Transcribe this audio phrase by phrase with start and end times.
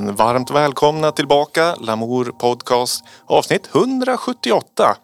[0.00, 1.74] men varmt välkomna tillbaka.
[1.80, 4.96] Lamour Podcast avsnitt 178.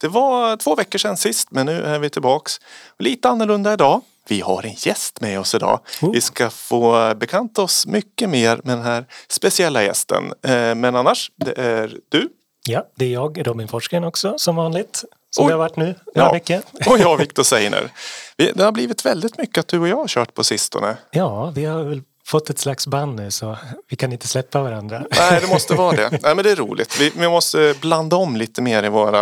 [0.00, 2.60] Det var två veckor sedan sist men nu är vi tillbaks.
[2.98, 4.00] Lite annorlunda idag.
[4.28, 5.80] Vi har en gäst med oss idag.
[6.02, 6.12] Oh.
[6.12, 10.24] Vi ska få bekanta oss mycket mer med den här speciella gästen.
[10.42, 12.28] Eh, Men annars, det är du
[12.68, 15.04] Ja, det är jag, Robin Forsgren också, som vanligt.
[15.30, 15.48] Som Oj.
[15.48, 16.32] det har varit nu några Ja.
[16.32, 16.62] veckor.
[16.92, 17.90] och jag Viktor Seiner.
[18.36, 20.96] Det har blivit väldigt mycket att du och jag har kört på sistone.
[21.10, 23.56] Ja, vi har väl fått ett slags band nu så
[23.88, 25.06] vi kan inte släppa varandra.
[25.10, 26.10] Nej, det måste vara det.
[26.22, 27.00] Nej, men det är roligt.
[27.00, 29.20] Vi, vi måste blanda om lite mer i våra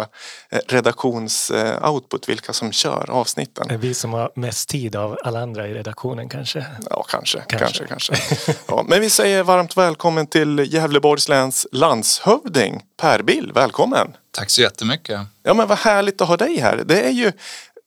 [0.51, 3.69] eh, redaktions-output, vilka som kör avsnitten.
[3.69, 6.66] Det är vi som har mest tid av alla andra i redaktionen kanske.
[6.91, 8.15] Ja, kanske, kanske, Kanske.
[8.16, 8.55] kanske.
[8.69, 13.52] Ja, men vi säger varmt välkommen till Gävleborgs läns landshövding Per Bill.
[13.54, 14.16] Välkommen!
[14.30, 15.20] Tack så jättemycket.
[15.43, 16.77] Ja, men vad härligt att ha dig här.
[16.84, 17.32] Det är ju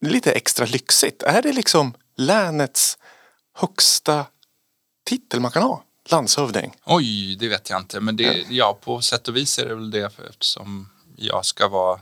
[0.02, 1.24] lite extra lyxigt.
[1.24, 2.98] Är det liksom länets
[3.58, 4.26] högsta
[5.04, 5.84] titel man kan ha?
[6.10, 6.76] Landshövding.
[6.86, 8.00] Oj, det vet jag inte.
[8.00, 12.00] Men det, ja, på sätt och vis är det väl det eftersom jag ska vara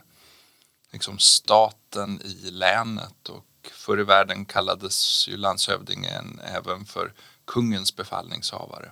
[0.91, 7.13] liksom staten i länet och förr i världen kallades ju landshövdingen även för
[7.45, 8.91] kungens befallningshavare.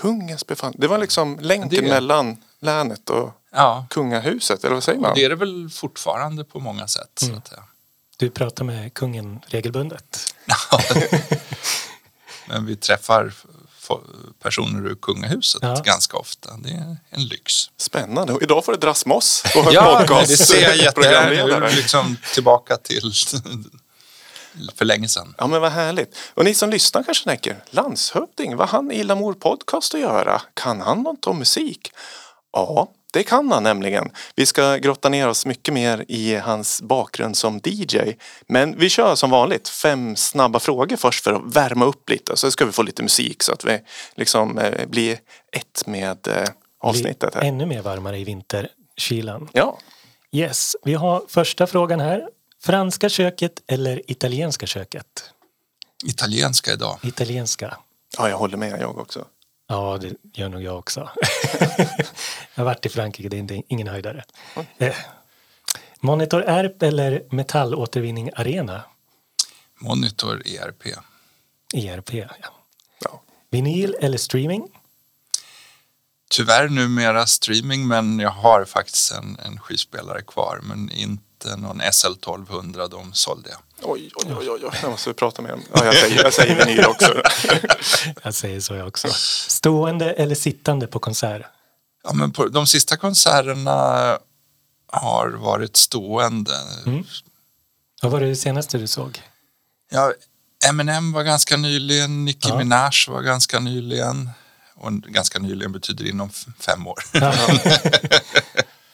[0.00, 0.80] Kungens befallning.
[0.80, 5.10] Det var liksom länken Det- mellan länet och Ja, kungahuset, eller vad säger man?
[5.10, 7.10] och det är det väl fortfarande på många sätt.
[7.14, 7.64] Så att säga.
[8.16, 10.34] Du pratar med kungen regelbundet.
[12.48, 13.32] Men vi träffar
[14.42, 15.82] personer ur kungahuset Ja.
[15.84, 16.56] ganska ofta.
[16.56, 17.52] Det är en lyx.
[17.76, 18.32] Spännande.
[18.32, 20.30] Och idag får det dras med oss på Ja, podcast.
[20.30, 21.68] det ser jag jättegärna.
[21.68, 23.12] Liksom tillbaka till
[24.74, 25.34] för länge sedan.
[25.38, 26.16] Ja men vad härligt.
[26.34, 30.42] Och ni som lyssnar kanske tänker, landshövding, vad har han i Lamour podcast att göra?
[30.54, 31.92] Kan han något om musik?
[32.52, 34.10] Ja, det kan han nämligen.
[34.34, 37.98] Vi ska grotta ner oss mycket mer i hans bakgrund som DJ.
[38.46, 42.36] Men vi kör som vanligt fem snabba frågor först för att värma upp lite.
[42.36, 43.80] Så ska vi få lite musik så att vi
[44.14, 45.18] liksom eh, blir
[45.52, 46.48] ett med eh,
[46.80, 47.48] avsnittet Blir här.
[47.48, 49.48] Ännu mer varmare i vinterkylan.
[49.52, 49.78] Ja,
[50.34, 52.28] Yes, vi har första frågan här.
[52.62, 55.30] Franska köket eller italienska köket?
[56.04, 56.98] Italienska idag.
[57.02, 57.76] Italienska.
[58.18, 59.24] ja, jag håller med jag också.
[59.66, 61.10] Ja, det gör nog jag också.
[62.54, 64.24] jag har varit i Frankrike, det är inte, ingen höjdare.
[64.78, 64.94] Eh,
[66.00, 68.82] Monitor ERP eller metallåtervinning Arena?
[69.78, 70.86] Monitor ERP.
[71.74, 72.28] ERP, ja.
[72.98, 73.22] Ja.
[73.50, 74.68] Vinyl eller streaming?
[76.30, 82.88] Tyvärr numera streaming men jag har faktiskt en, en skivspelare kvar men inte någon SL1200,
[82.88, 83.58] de sålde jag.
[83.84, 85.62] Oj, oj, oj, oj, jag måste vi prata med om.
[85.72, 87.22] Ja, jag säger, jag säger vinyl också.
[88.22, 89.08] Jag säger så jag också.
[89.48, 91.42] Stående eller sittande på konsert?
[92.04, 94.18] Ja, men på, de sista konserterna
[94.86, 96.52] har varit stående.
[98.02, 99.22] Vad var det senaste du såg?
[99.90, 100.12] Ja,
[100.68, 102.58] Eminem var ganska nyligen, Nicki Ja.
[102.58, 104.30] Minaj var ganska nyligen.
[104.74, 106.30] Och ganska nyligen betyder inom
[106.60, 106.98] fem år.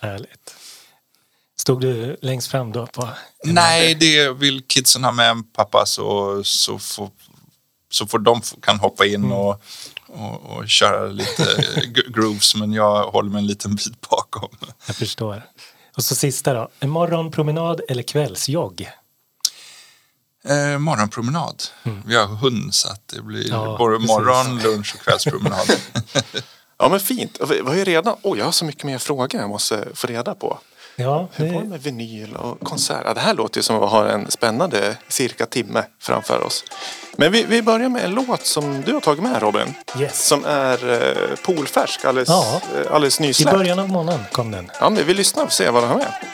[0.01, 0.55] Härligt.
[1.61, 2.87] Stod du längst fram då?
[2.87, 3.09] På
[3.45, 7.11] Nej, det vill kidsen ha med en pappa så, så, får,
[7.91, 9.63] så får de kan hoppa in och,
[10.07, 11.65] och, och köra lite
[12.09, 14.49] grooves men jag håller mig en liten bit bakom.
[14.87, 15.47] Jag förstår.
[15.97, 16.69] Och så sista då.
[16.81, 18.91] En morgonpromenad eller kvällsjogg?
[20.45, 21.63] Eh, morgonpromenad.
[22.07, 24.09] Vi har hund så att det blir Ja, både precis.
[24.09, 25.71] morgon, lunch och kvällspromenad.
[26.79, 27.39] Ja men fint.
[27.49, 30.35] Vi har ju redan, oj jag har så mycket mer frågor jag måste få reda
[30.35, 30.59] på.
[31.01, 33.03] Ja, Hur var det med vinyl och konsert?
[33.05, 36.65] Ja, det här låter ju som att vi har en spännande cirka timme framför oss.
[37.17, 39.75] Men vi, vi börjar med en låt som du har tagit med Robin.
[39.99, 40.27] Yes.
[40.27, 42.61] Som är eh, polfärsk, alldeles, Ja.
[42.77, 43.57] eh, alldeles I nysläppt.
[43.59, 44.71] början av månaden kom den.
[44.81, 46.07] Ja, men vi lyssnar och ser vad han är.
[46.07, 46.27] Party,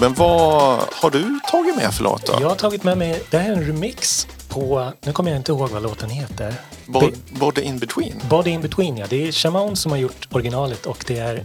[0.00, 2.32] Robin, vad har du tagit med för låt då?
[2.40, 5.52] Jag har tagit med mig, det här är en remix på, nu kommer jag inte
[5.52, 6.54] ihåg vad låten heter.
[6.86, 7.10] Bo-
[7.40, 8.20] Body in between?
[8.30, 11.44] Body in between ja, det är Shaman som har gjort originalet och det är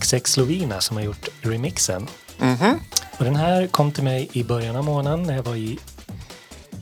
[0.00, 2.06] XX Slovina som har gjort remixen.
[2.38, 2.80] Mhm.
[3.18, 5.78] Och den här kom till mig i början av månaden när jag var i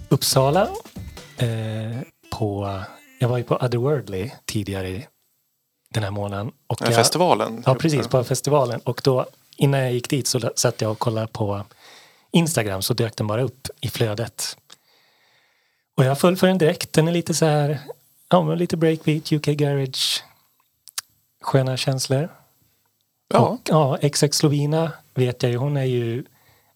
[0.09, 0.69] Uppsala.
[1.37, 1.49] Eh,
[2.39, 2.81] på,
[3.19, 5.03] jag var ju på Otherworldly tidigare
[5.95, 6.47] den här månaden.
[6.67, 7.63] Och Ja, jag, Festivalen?
[7.67, 8.81] Ja, precis, på festivalen.
[8.81, 9.27] Och då
[9.57, 11.65] innan jag gick dit så satt jag och kollade på
[12.33, 14.57] Instagram så dök den bara upp i flödet.
[15.97, 16.93] Och jag föll för den direkt.
[16.93, 17.79] Den är lite så här,
[18.29, 20.25] ja men lite breakbeat, UK garage,
[21.41, 22.29] sköna känslor.
[23.29, 23.39] Ja.
[23.39, 26.25] Och ja, XX Slovina vet jag ju, hon är ju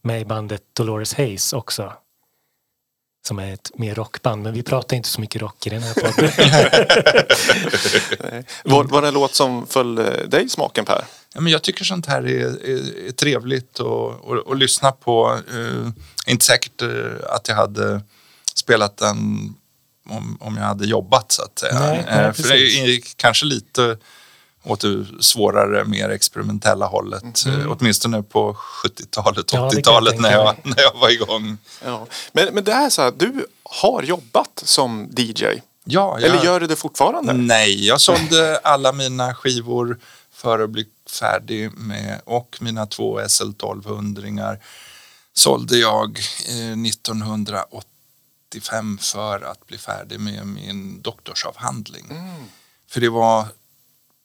[0.02, 1.92] med i bandet Dolores Hayes också.
[3.26, 5.94] Som är ett mer rockband, men vi pratar inte så mycket rock i den här
[5.94, 6.30] podden.
[8.64, 11.04] Var, var det en låt som föll eh, dig i smaken Per?
[11.34, 15.40] Ja, men jag tycker sånt här är, är, är trevligt att och, och lyssna på.
[15.54, 15.88] Uh,
[16.26, 18.00] inte säkert uh, att jag hade
[18.54, 19.54] spelat den
[20.08, 21.80] om, om jag hade jobbat så att säga.
[21.80, 23.98] Nej, nej, Eh, för det är kanske lite
[24.64, 27.44] åt det svårare, mer experimentella hållet.
[27.46, 27.70] Mm.
[27.70, 31.58] Åtminstone på 70-talet, Ja, det kan 80-talet jag när, jag, när jag var igång.
[31.84, 32.06] Ja.
[32.32, 35.44] Men, men det är så här, du har jobbat som DJ?
[35.44, 37.32] Ja, jag, Eller gör du det fortfarande?
[37.32, 39.98] Nej, jag sålde alla mina skivor
[40.32, 44.58] för att bli färdig med och mina två SL1200
[45.32, 46.18] sålde jag
[46.48, 52.06] eh, 1985 för att bli färdig med min doktorsavhandling.
[52.90, 53.46] För det var,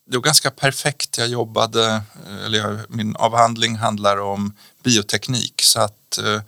[0.06, 1.18] det var ganska perfekt.
[1.18, 6.42] Jag jobbade, eh, eller jag, min avhandling handlar om bioteknik så att eh,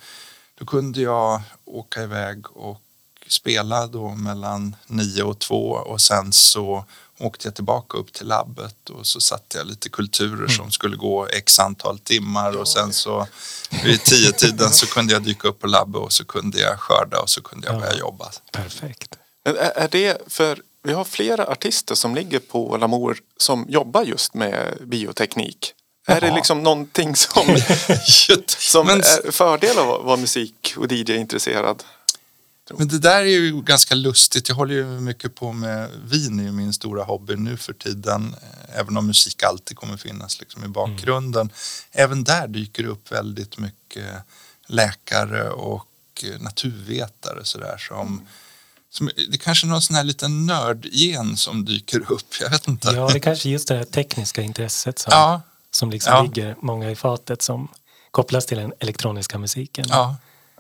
[0.56, 2.82] då kunde jag åka iväg och
[3.27, 6.86] spela då mellan nio och två och sen så
[7.19, 11.27] åkte jag tillbaka upp till labbet och så satte jag lite kulturer som skulle gå
[11.27, 13.27] x antal timmar och sen så
[13.83, 17.19] vid tio tiden så kunde jag dyka upp på labbet och så kunde jag skörda
[17.22, 18.31] och så kunde jag börja jobba.
[18.51, 19.16] Perfekt.
[19.45, 24.34] Är, är det för vi har flera artister som ligger på Lamour som jobbar just
[24.34, 25.74] med bioteknik.
[26.08, 26.36] Är det Jaha.
[26.36, 27.44] liksom någonting som,
[28.48, 31.84] som Men- är fördel av att vara musik och DJ-intresserad?
[32.74, 34.50] Men det där är ju ganska lustigt.
[34.50, 38.36] Jag håller ju mycket på med vin, är ju min stora hobby nu för tiden.
[38.41, 41.50] Eh, Även om musik alltid kommer finnas liksom i bakgrunden.
[41.91, 44.05] Även där dyker det upp väldigt mycket
[44.67, 45.88] läkare och
[46.24, 48.27] eh, naturvetare sådär som,
[48.89, 52.36] som det är kanske är någon sån här liten nördgen som dyker upp.
[52.41, 52.88] Jag vet inte.
[52.88, 55.41] Ja, det är kanske just det här tekniska intresset som, ja,
[55.72, 56.22] som liksom Ja.
[56.24, 57.67] ligger många i fatet som
[58.12, 59.86] kopplas till den elektroniska musiken.
[59.89, 60.15] ja.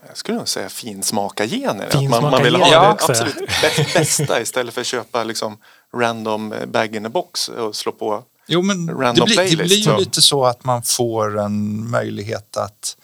[0.07, 1.85] Jag skulle nog säga finsmaka-gener.
[1.85, 5.23] Att Finsmaka man, man vill ha gener det absolut bä- bästa istället för att köpa
[5.23, 5.57] liksom
[5.93, 8.23] random bag in a box och slå på.
[8.47, 9.97] Jo, men det Random blir, det playlist, blir ju så.
[9.97, 12.97] lite så att man får en möjlighet att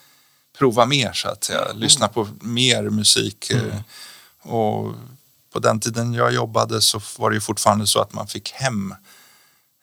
[0.57, 1.73] prova mer så att säga.
[1.73, 3.49] Lyssna på mer musik.
[3.51, 4.93] eh, Och
[5.53, 8.95] på den tiden jag jobbade så var det ju fortfarande så att man fick hem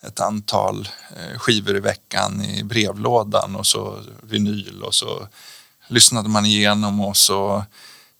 [0.03, 5.29] ett antal eh, skivor i veckan i brevlådan och så vinyl och så
[5.89, 7.65] lyssnade man igenom och så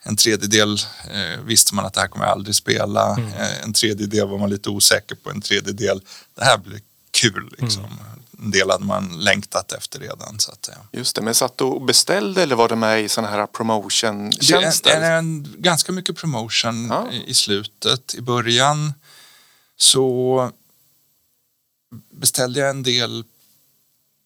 [0.03, 0.79] en tredjedel
[1.11, 3.11] eh, visste man att det här kommer jag aldrig spela.
[3.19, 5.31] Eh, en tredjedel var man lite osäker på.
[5.31, 6.03] En tredjedel,
[6.35, 7.87] det här blir kul liksom.
[8.43, 10.79] En del hade man längtat efter redan så att säga.
[10.93, 13.43] Just det, men satt du och beställde eller var du med i sådana här Det
[13.43, 15.01] är, promotion-tjänster?
[15.01, 17.09] det är en, ganska mycket promotion Ja.
[17.13, 18.15] i, i slutet.
[18.15, 18.93] I början
[19.77, 20.51] så
[22.13, 23.25] beställde jag en del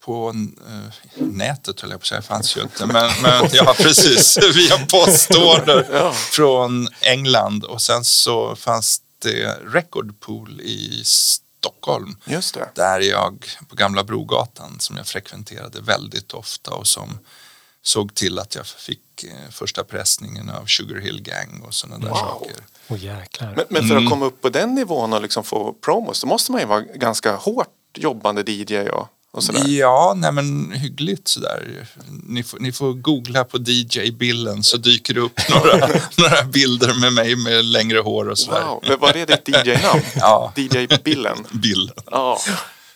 [0.05, 0.29] på
[0.69, 2.87] eh, nätet höll jag på att säga, fanns ju inte.
[2.87, 6.13] Men, men ja, precis, via postorder Ja.
[6.13, 7.65] från England.
[7.65, 12.17] Och sen så fanns det Record Pool i Stockholm.
[12.25, 12.69] Just det.
[12.75, 17.19] Där jag på Gamla Brogatan som jag frekventerade väldigt ofta och som
[17.85, 22.09] såg till att jag fick eh, första pressningen av Sugar Hill Gang och sådana där
[22.09, 22.17] Wow.
[22.17, 22.57] saker.
[22.97, 23.55] Jäklar.
[23.57, 24.05] Men, men för Mm.
[24.07, 26.81] att komma upp på den nivån och liksom få promos då måste man ju vara
[26.81, 29.63] ganska hårt jobbande DJ och, och sådär.
[29.69, 31.87] Ja, nej men hyggligt sådär.
[32.29, 37.13] Ni får, ni får googla på DJ-bilden så dyker det upp några, några bilder med
[37.13, 38.65] mig med längre hår och sådär.
[38.65, 40.03] Wow, men var det ditt DJ-namn?
[40.17, 40.53] Ja.
[40.57, 41.37] DJ-billen?
[41.53, 41.97] Bilden.
[42.11, 42.39] Ja,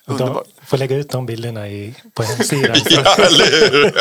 [0.06, 0.46] Och underbart.
[0.60, 2.76] de får lägga ut de bilderna i, på hemsidan.
[2.90, 3.92] Ja, eller hur?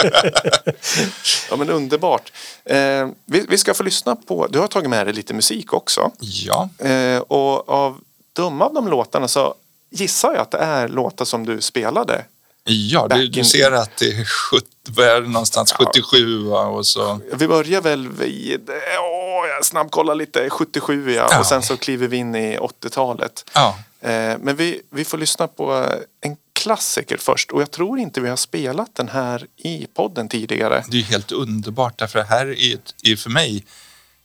[1.50, 2.32] Ja, men underbart.
[2.66, 6.12] Eh, vi, vi ska få lyssna på, du har tagit med dig lite musik också.
[6.20, 7.98] Ja, Eh, och av
[8.36, 9.54] dumma av de låtarna så
[9.90, 12.26] gissar jag att det är låtar som du spelade.
[12.64, 16.66] ja du, du ser att det är, 70, vad är det någonstans 77 va?
[16.66, 17.20] och så.
[17.34, 21.28] Vi börjar väl vid, åh, jag snabbkollar lite, 77 ja.
[21.32, 21.40] Ja.
[21.40, 23.46] Och sen så kliver vi in i 80-talet.
[23.54, 25.90] Ja, Eh, men vi, vi får lyssna på
[26.22, 30.84] en klassiker först och jag tror inte vi har spelat den här i podden tidigare.
[30.88, 33.66] Det är helt underbart därför det här är, är för mig,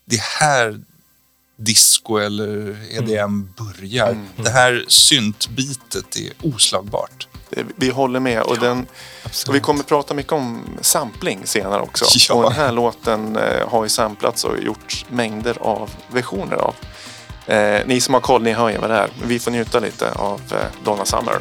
[0.05, 0.81] det här
[1.61, 4.19] disco eller EDM börjar.
[4.37, 7.29] Det här syntbitet är oslagbart.
[7.77, 8.87] Vi håller med och, den,
[9.49, 12.05] och vi kommer prata mycket om sampling senare också.
[12.29, 12.35] Ja.
[12.35, 16.75] Och den här låten eh, har ju samplats och gjorts mängder av versioner av.
[17.47, 19.11] Eh, ni som har koll, ni hör ju vad det är.
[19.25, 21.39] Vi får njuta lite av eh, Donna Summer.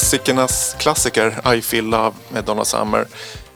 [0.00, 3.06] Klassikernas klassiker I Feel Love med Donna Summer.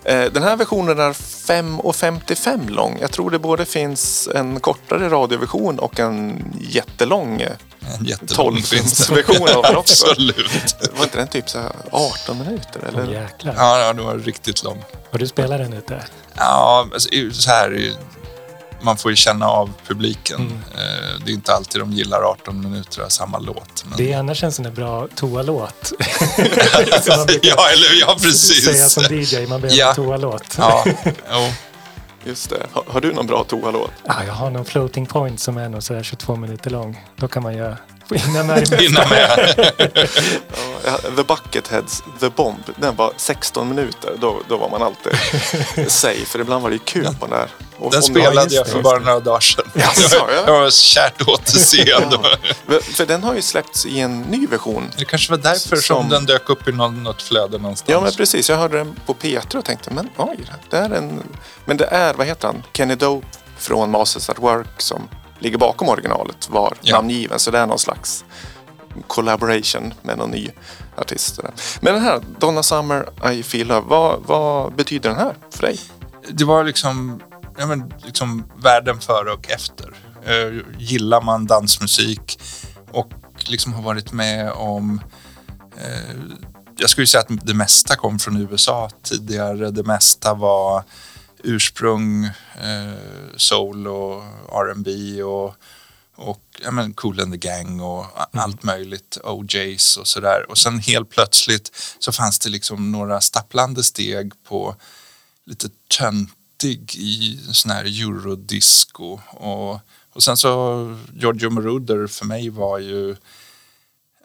[0.04, 2.98] Eh, Den här versionen är 5.55 lång.
[3.00, 7.50] Jag tror det både finns en kortare radioversion och en jättelång eh,
[7.98, 8.34] En jättelång finns det.
[8.34, 10.06] tolvfinnsversion av den också.
[10.10, 10.76] Absolut.
[10.96, 12.80] Var inte den typ så här 18 minuter?
[12.88, 13.02] Eller?
[13.08, 13.54] Åh, jäklar.
[13.56, 14.84] Ja, ja, det var riktigt lång.
[15.10, 16.04] Och du spelar den ute?
[16.36, 17.94] Ja, alltså, så här är ju-
[18.82, 20.62] man får ju känna av publiken.
[21.24, 23.84] Det är inte alltid de gillar 18 minuter av samma låt.
[23.88, 23.96] Men...
[23.98, 25.92] Det är annars en sån där bra toalåt.
[27.42, 28.90] Ja, eller ja, säga precis.
[28.92, 29.88] som DJ, man behöver Ja.
[29.88, 30.54] en toalåt.
[30.58, 31.48] Ja, jo.
[32.24, 32.66] Just det.
[32.72, 33.90] Har, har du någon bra toalåt?
[34.06, 37.06] Ah, jag har någon floating point som är nog sådär 22 minuter lång.
[37.16, 37.76] Då kan man få
[38.14, 39.72] hinna med Hinna med.
[40.84, 42.58] Ja, The Bucketheads The Bomb.
[42.76, 44.12] Den var 16 minuter.
[44.20, 45.12] Då, då var man alltid
[45.92, 46.24] safe.
[46.26, 47.48] För ibland var det ju kö på den där.
[47.78, 49.64] Och- Den spelade jag för bara några dagar sedan.
[49.74, 50.42] Jaså, ja.
[50.46, 52.18] Det var kärt återseende.
[52.66, 54.90] För- För den har ju släppts i en ny version.
[54.98, 57.90] Det kanske var därför som, Som- den dök upp i någon, något flöde någonstans.
[57.90, 60.38] Ja men precis, jag hörde den på P3 och tänkte men oj,
[60.70, 61.22] det är en...
[61.64, 63.26] Men det är, vad heter han, Kenny Dope
[63.58, 65.08] från Masters at Work som
[65.40, 66.96] ligger bakom originalet var Ja.
[66.96, 67.38] namngiven.
[67.38, 68.24] Så det är någon slags
[69.06, 70.50] collaboration med någon ny
[70.96, 71.40] artist.
[71.80, 75.80] Men den här, Donna Summer, I Feel Love, vad, vad betyder den här för dig?
[76.28, 77.20] det var liksom,
[77.58, 79.94] ja, men, liksom världen före och efter.
[80.26, 82.40] Eh, gillar man dansmusik
[82.92, 83.12] och
[83.46, 85.00] liksom har varit med om
[85.76, 86.20] eh,
[86.76, 89.70] jag skulle säga att det mesta kom från USA tidigare.
[89.70, 90.84] Det mesta var
[91.44, 92.24] ursprung,
[92.60, 92.94] eh,
[93.36, 94.22] soul och
[94.52, 95.54] R&B och,
[96.16, 99.18] och ja, men Cool and the Gang och a- allt möjligt.
[99.24, 100.46] OJs och sådär.
[100.50, 104.76] Och sen helt plötsligt så fanns det liksom några stapplande steg på
[105.46, 109.20] lite töntig i sån här eurodisco.
[109.30, 109.80] Och,
[110.12, 113.16] och sen så Giorgio Moroder för mig var ju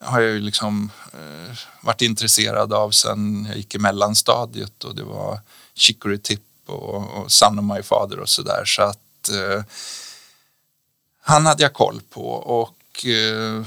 [0.02, 5.04] har jag ju liksom eh, varit intresserad av sen jag gick i mellanstadiet och det
[5.04, 5.40] var
[5.74, 8.66] Chicory Tip och, och Son of My Father och sådär.
[8.66, 9.64] Så att eh,
[11.24, 13.66] han hade jag koll på och, eh,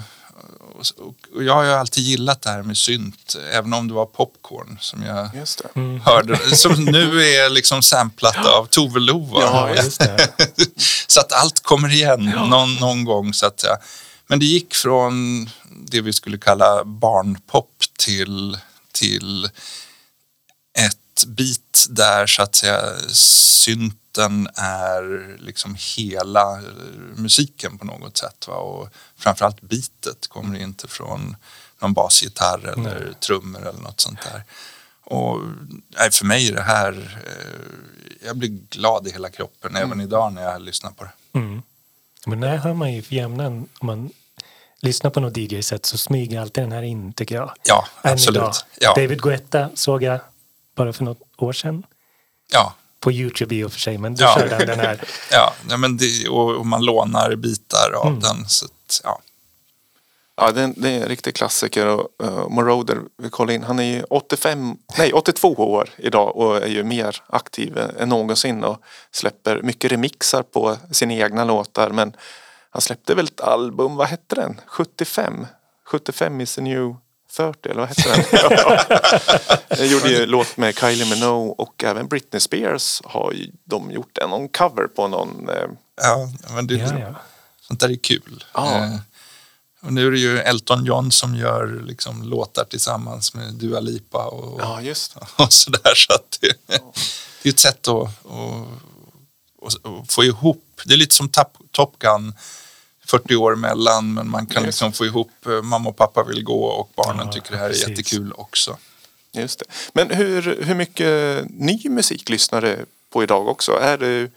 [0.98, 4.06] och, och jag har ju alltid gillat det här med synt, även om det var
[4.06, 6.00] popcorn som jag Just det.
[6.04, 9.18] hörde, som nu är liksom samplat av Tove Lo.
[9.18, 9.40] va?
[9.42, 10.28] Ja, just det.
[11.06, 13.34] så att allt kommer igen någon, någon gång.
[13.34, 13.76] Så att, säga.
[14.26, 18.58] Men det gick från det vi skulle kalla barnpop till,
[18.92, 19.50] till
[21.22, 22.80] ett bit där så att säga
[23.12, 26.60] synten är liksom hela
[27.16, 28.48] musiken på något sätt.
[28.48, 28.54] Va?
[28.54, 31.36] Och framförallt beatet kommer inte från
[31.80, 34.42] någon basgitarr eller trummor eller något sånt där.
[35.04, 35.40] Och
[35.98, 40.32] nej, för mig är det här, eh, jag blir glad i hela kroppen även idag
[40.32, 41.38] när jag lyssnar på det.
[41.38, 41.62] Mm.
[42.26, 43.68] Men det hör man ju för jämnan.
[43.78, 44.10] Om man
[44.80, 47.52] lyssnar på något DJ-set så smyger alltid den här in tycker jag.
[47.64, 48.36] Ja, Än absolut.
[48.36, 48.54] idag.
[48.80, 50.20] Ja, David Guetta såg jag
[50.78, 51.86] bara för något år sedan.
[52.52, 54.34] ja, På Youtube i och för sig, men då Ja.
[54.38, 55.00] körde han den här.
[55.30, 55.52] ja.
[55.68, 58.20] Nej, men det, och, och man lånar bitar av Mm.
[58.20, 58.48] den.
[58.48, 59.20] Så att, ja.
[60.40, 63.62] Ja, det är, en, det är en riktig klassiker och uh, Moroder, vi kollar in,
[63.62, 68.64] han är ju 85, nej 82 år idag och är ju mer aktiv än någonsin
[68.64, 72.16] och släpper mycket remixar på sina egna låtar men
[72.70, 74.60] han släppte väl ett album, vad hette den?
[74.66, 75.46] 75?
[75.86, 76.96] 75 is the new
[77.38, 79.58] 30 eller vad hette den?
[79.78, 84.18] Jag gjorde ju låt med Kylie Minogue och även Britney Spears har ju de gjort
[84.18, 85.68] en någon cover på någon eh,
[86.02, 87.14] Ja, men det, Ja, ja.
[87.60, 88.44] Sånt där är kul.
[88.54, 88.76] Ja.
[88.76, 88.94] Eh,
[89.80, 94.26] och nu är det ju Elton John som gör liksom, låtar tillsammans med Dua Lipa
[94.26, 95.94] och, Ja, just och sådär.
[95.94, 96.52] Så att det,
[97.42, 100.80] det är ett sätt att, att, att, att få ihop.
[100.84, 102.34] Det är lite som Top, Top Gun.
[103.10, 106.64] 40 år mellan men man kan liksom få ihop eh, mamma och pappa vill gå
[106.64, 107.88] och barnen Ja, tycker det här är precis.
[107.88, 108.76] jättekul också.
[109.32, 109.64] Just det.
[109.92, 113.72] Men hur, hur mycket ny musik lyssnar du på idag också?
[113.72, 114.30] Är du,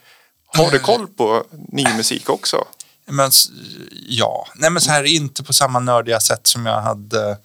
[0.45, 2.65] har du koll på ny musik också?
[3.05, 3.31] Men,
[4.07, 7.37] ja, nej men så här inte på samma nördiga sätt som jag hade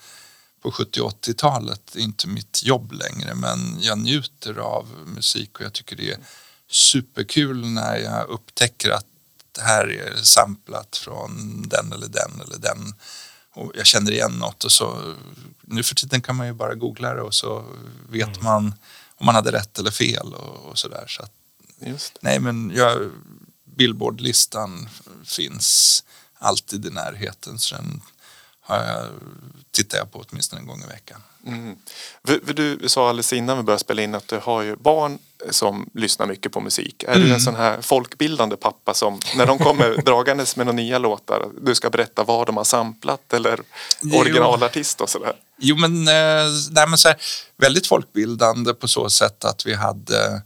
[0.63, 1.81] på 70 och 80-talet.
[1.93, 6.11] Det är inte mitt jobb längre men jag njuter av musik och jag tycker det
[6.11, 6.19] är
[6.71, 9.05] superkul när jag upptäcker att
[9.57, 12.95] det här är samplat från den eller den eller den.
[13.53, 15.15] Och jag känner igen något och så
[15.61, 17.65] nu för tiden kan man ju bara googla det och så
[18.09, 18.75] vet man
[19.17, 21.05] om man hade rätt eller fel och, och sådär.
[21.09, 21.33] Så att.
[22.21, 23.11] Nej, men jag,
[23.65, 24.89] Billboardlistan
[25.25, 26.05] finns
[26.39, 27.59] alltid i närheten.
[27.59, 28.01] Så den
[29.71, 31.23] tittar jag på åtminstone en gång i veckan.
[31.47, 31.77] Mm.
[32.55, 35.19] Du sa alldeles innan vi började spela in att du har ju barn
[35.51, 37.05] som lyssnar mycket på musik.
[37.09, 40.99] Är du en sån här folkbildande pappa som när de kommer dragandes med några nya
[40.99, 43.61] låtar du ska berätta vad de har samplat eller
[44.15, 45.33] originalartist och sådär?
[45.59, 47.17] Jo, men, eh, nej, men så här,
[47.57, 50.43] väldigt folkbildande på så sätt att vi hade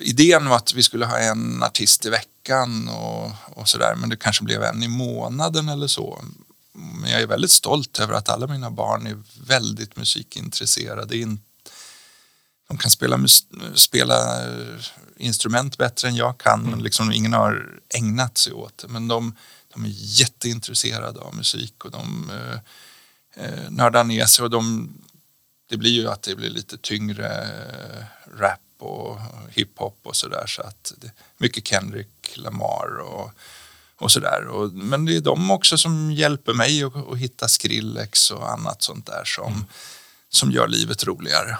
[0.00, 4.16] Idén var att vi skulle ha en artist i veckan och, och sådär men det
[4.16, 6.24] kanske blev en i månaden eller så.
[6.72, 11.16] Men jag är väldigt stolt över att alla mina barn är väldigt musikintresserade.
[11.18, 11.40] In-
[12.68, 13.18] De kan spela,
[13.74, 14.76] spela eh,
[15.16, 18.88] instrument bättre än jag kan men liksom ingen har ägnat sig åt det.
[18.88, 19.34] Men de,
[19.74, 22.58] de är jätteintresserade av musik och de eh,
[23.44, 24.92] eh, nördar ner sig och de,
[25.68, 28.04] det blir ju att det blir lite tyngre eh,
[28.40, 29.18] rap och
[29.50, 30.46] hiphop och sådär.
[30.46, 33.30] Så att det, mycket Kendrick Lamar och,
[33.96, 34.46] och sådär.
[34.46, 38.82] Och, men det är de också som hjälper mig att, att hitta Skrillex och annat
[38.82, 39.66] sånt där som,
[40.28, 41.58] som gör livet roligare.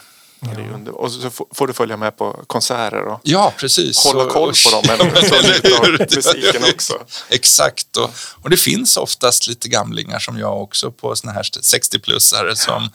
[0.55, 0.93] Ju under...
[0.93, 4.05] Och så får- du följa med på konserter och Ja, precis.
[4.05, 4.85] hålla Och- koll på dem.
[4.99, 6.95] Men så njuta av musiken också.
[7.29, 7.97] Exakt.
[7.97, 8.11] Och,
[8.43, 12.89] och det finns oftast lite gamlingar som jag också på såna här 60-plussare som,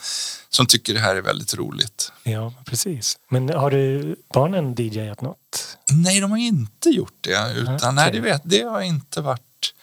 [0.50, 2.12] som tycker det här är väldigt roligt.
[2.24, 3.18] Ja, precis.
[3.30, 5.78] Men har du barnen DJat något?
[5.92, 7.54] Nej, de har inte gjort det.
[7.58, 7.90] Utan, Okej.
[7.94, 9.74] nej, det, vet, det har inte varit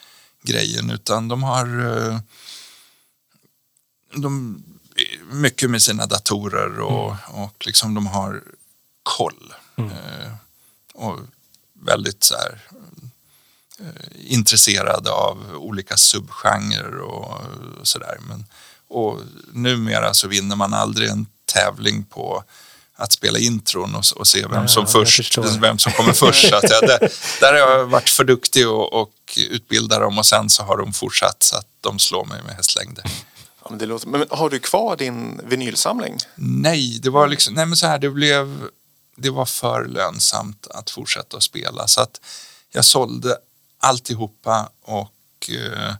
[0.42, 0.90] grejen.
[0.90, 1.66] Utan de har
[2.10, 2.18] eh,
[4.14, 4.62] de,
[5.30, 8.42] mycket med sina datorer och, och liksom de har
[9.02, 9.52] koll.
[9.76, 10.32] Eh,
[10.94, 11.18] och
[11.82, 12.60] väldigt så här,
[13.80, 17.40] eh, intresserade av olika subgenrer och,
[17.80, 18.18] och sådär.
[18.88, 19.20] Och
[19.52, 22.44] numera så vinner man aldrig en tävling på
[22.96, 26.52] att spela intron och, och se vem Ja, som, först, vem som kommer först.
[26.52, 30.50] Att jag, där, där har jag varit för duktig och, och utbildat dem och sen
[30.50, 33.04] så har de fortsatt så att de slår mig med hästlängder.
[33.68, 34.08] Ja, men, det låter...
[34.08, 36.18] men har du kvar din vinylsamling?
[36.34, 38.68] Nej, det var liksom, nej men så här, det blev,
[39.16, 42.20] det var för lönsamt att fortsätta att spela så att
[42.72, 43.36] jag sålde
[43.78, 45.94] alltihopa och eh,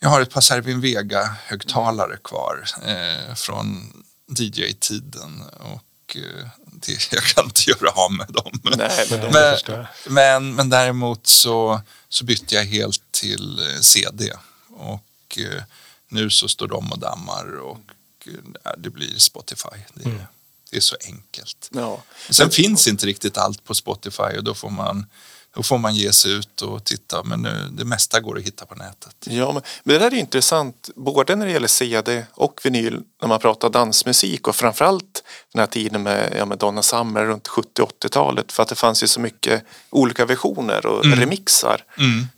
[0.00, 3.92] jag har ett par Servin Vega-högtalare kvar eh, från
[4.38, 8.60] DJ-tiden och eh, det, jag kan inte göra av med dem.
[8.62, 9.32] Nej, men
[9.66, 9.86] jag.
[10.06, 14.32] Men, men däremot så, så bytte jag helt till eh, CD
[14.70, 15.62] och eh,
[16.08, 17.80] nu så står de och dammar och
[18.26, 19.78] eh, det blir Spotify.
[19.94, 20.26] Det,
[20.70, 21.70] det är så enkelt.
[21.72, 22.02] Ja.
[22.30, 25.06] Sen finns inte riktigt allt på Spotify och då får man,
[25.56, 28.66] då får man ge sig ut och titta men nu, det mesta går att hitta
[28.66, 29.16] på nätet.
[29.24, 33.40] Ja, men, det där är intressant både när det gäller CD och vinyl när man
[33.40, 38.62] pratar dansmusik och framförallt den här tiden med, ja, med Donna Summer runt 70-80-talet för
[38.62, 41.84] att det fanns ju så mycket olika versioner och remixar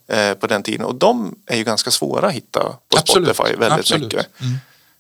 [0.09, 3.57] eh, på den tiden och de är ju ganska svåra att hitta på Absolut, Spotify
[3.57, 4.03] väldigt absolut.
[4.03, 4.27] mycket.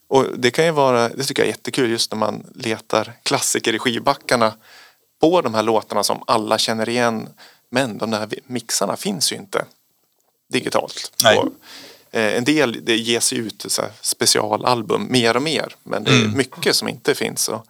[0.08, 3.74] Och det kan ju vara, det tycker jag är jättekul just när man letar klassiker
[3.74, 4.52] i skivbackarna
[5.20, 7.28] på de här låtarna som alla känner igen
[7.70, 9.64] men de där mixarna finns ju inte
[10.52, 11.12] digitalt.
[11.38, 11.48] Och,
[12.18, 16.10] eh, en del det ges ju ut så här, specialalbum mer och mer men det
[16.10, 16.36] är Mm.
[16.36, 17.48] mycket som inte finns.
[17.48, 17.66] Och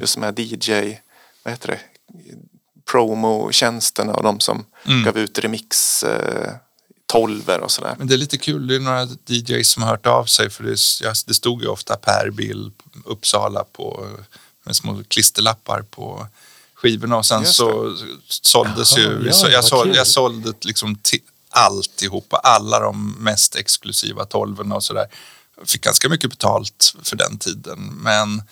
[0.00, 0.98] Just de här DJ,
[1.42, 1.80] vad heter det,
[2.84, 5.04] promotjänsterna och de som Mm.
[5.04, 6.52] gav ut remix eh,
[7.06, 7.94] tolver och sådär.
[7.98, 10.64] Men det är lite kul, det är några DJs som har hört av sig för
[10.64, 10.70] det,
[11.26, 12.70] det stod ju ofta Per Bill
[13.04, 14.06] Uppsala på,
[14.64, 16.26] med små klisterlappar på
[16.84, 17.96] skivorna och sen så
[18.28, 21.20] såldes Jaha, ju, ja, jag, såld, jag sålde liksom till
[21.50, 25.06] alltihopa, alla de mest exklusiva tolvorna och sådär.
[25.66, 28.42] Fick ganska mycket betalt för den tiden men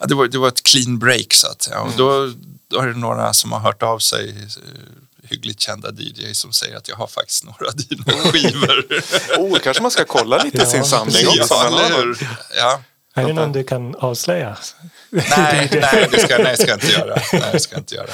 [0.00, 1.80] ja, det, var, det var ett clean break så att säga.
[1.80, 2.32] Och då,
[2.68, 6.76] då är det några som har hört av sig eh, hyggligt kända DJs som säger
[6.76, 9.02] att jag har faktiskt några dina skivor.
[9.38, 11.54] Oh, kanske man ska kolla lite Ja, sin samling också.
[11.54, 12.14] Ja?
[12.56, 12.82] Ja.
[13.14, 14.56] Är det någon du kan avslöja?
[15.10, 15.24] Nej,
[15.92, 17.14] nej, det ska, nej, ska jag inte göra.
[17.32, 18.10] Nej, det ska jag inte göra.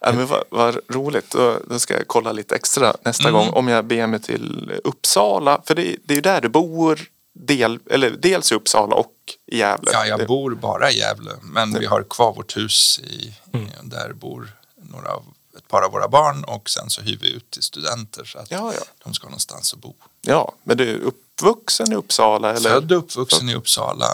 [0.00, 1.30] Ja, men vad, vad roligt.
[1.30, 3.40] Då, då ska jag kolla lite extra nästa Mm.
[3.40, 5.62] gång om jag beger mig till Uppsala.
[5.66, 7.00] För det, det är ju där du bor.
[7.40, 9.12] Del, eller dels i Uppsala och
[9.46, 9.90] i Gävle.
[9.94, 13.34] Ja, jag Det- bor bara i Gävle, men vi har kvar vårt hus i,
[13.82, 14.50] där bor
[14.92, 15.24] några av,
[15.58, 18.50] ett par av våra barn och sen så hyr vi ut till studenter så att
[18.50, 18.84] Ja, ja.
[19.04, 19.94] de ska någonstans att bo.
[20.20, 21.00] ja, men du är
[21.42, 22.50] uppvuxen i Uppsala?
[22.50, 22.70] Eller?
[22.70, 24.06] Född och uppvuxen i Uppsala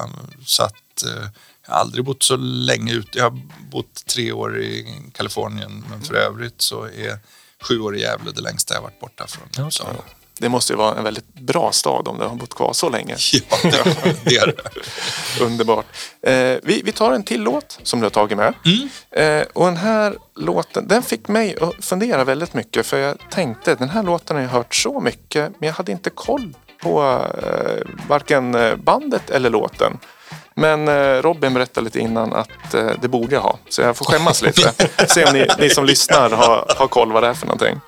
[0.47, 1.29] så att eh,
[1.67, 3.19] jag har aldrig bott så länge ute.
[3.19, 7.19] Jag har bott tre år i Kalifornien men för övrigt så är
[7.61, 9.95] sju år i Gävle det längsta jag varit borta från Uppsala.
[10.39, 13.17] Det måste ju vara en väldigt bra stad om du har bott kvar så länge.
[13.63, 13.85] Ja,
[14.25, 14.61] det är det.
[15.45, 15.87] Underbart.
[16.23, 18.55] Eh, vi, vi tar en till låt som du har tagit med.
[18.65, 18.89] Mm.
[19.11, 22.87] Eh, och den här låten, den fick mig att fundera väldigt mycket.
[22.87, 25.53] För jag tänkte, den här låten har jag hört så mycket.
[25.59, 29.99] Men jag hade inte koll på eh, varken eh, bandet eller låten.
[30.55, 33.59] Men eh, Robin berättade lite innan att det borde jag ha.
[33.69, 34.73] Så jag får skämmas lite.
[35.09, 37.81] Se om ni, ni som lyssnar har, har koll vad det är för någonting.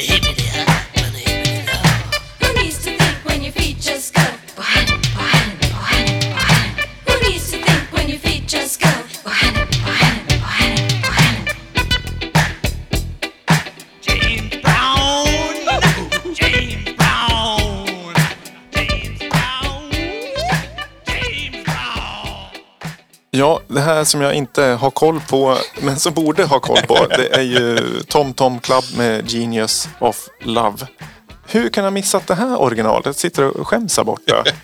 [0.00, 0.27] hit
[23.98, 27.42] här som jag inte har koll på, men som borde ha koll på, det är
[27.42, 30.86] ju Tom Tom Club med Genius of Love.
[31.46, 33.16] Hur kan jag missat det här originalet?
[33.16, 34.44] Sitter och skäms här borta.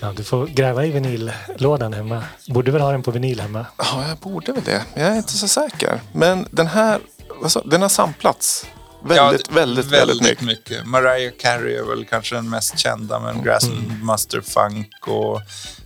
[0.00, 2.22] Ja, du får gräva i vinyllådan hemma.
[2.48, 3.66] Borde väl ha den på vinyl hemma.
[3.76, 4.82] Ja, jag borde väl det.
[4.94, 6.00] Jag är inte så säker.
[6.12, 7.00] Men den här,
[7.46, 8.66] sa- den har samplats
[9.02, 10.86] väldigt, Ja, väldigt, väldigt, mycket.
[10.86, 15.40] Mariah Carey är väl kanske den mest kända, men Grassmaster Funk och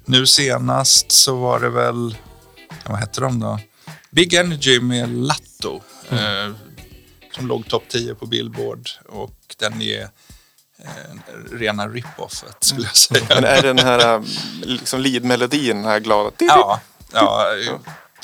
[0.04, 2.16] nu senast så var det väl,
[2.86, 3.60] vad hette de då?
[4.10, 5.80] Big Energy med Latto.
[6.10, 6.54] Eh,
[7.34, 10.02] som låg topp 10 på Billboard och den är
[10.78, 10.88] eh,
[11.52, 13.26] rena rip-offet skulle jag säga.
[13.28, 14.22] Men är den här äh,
[14.62, 16.30] liksom lead-melodin, den här glada...
[16.38, 16.80] Ja,
[17.12, 17.74] ja, eh,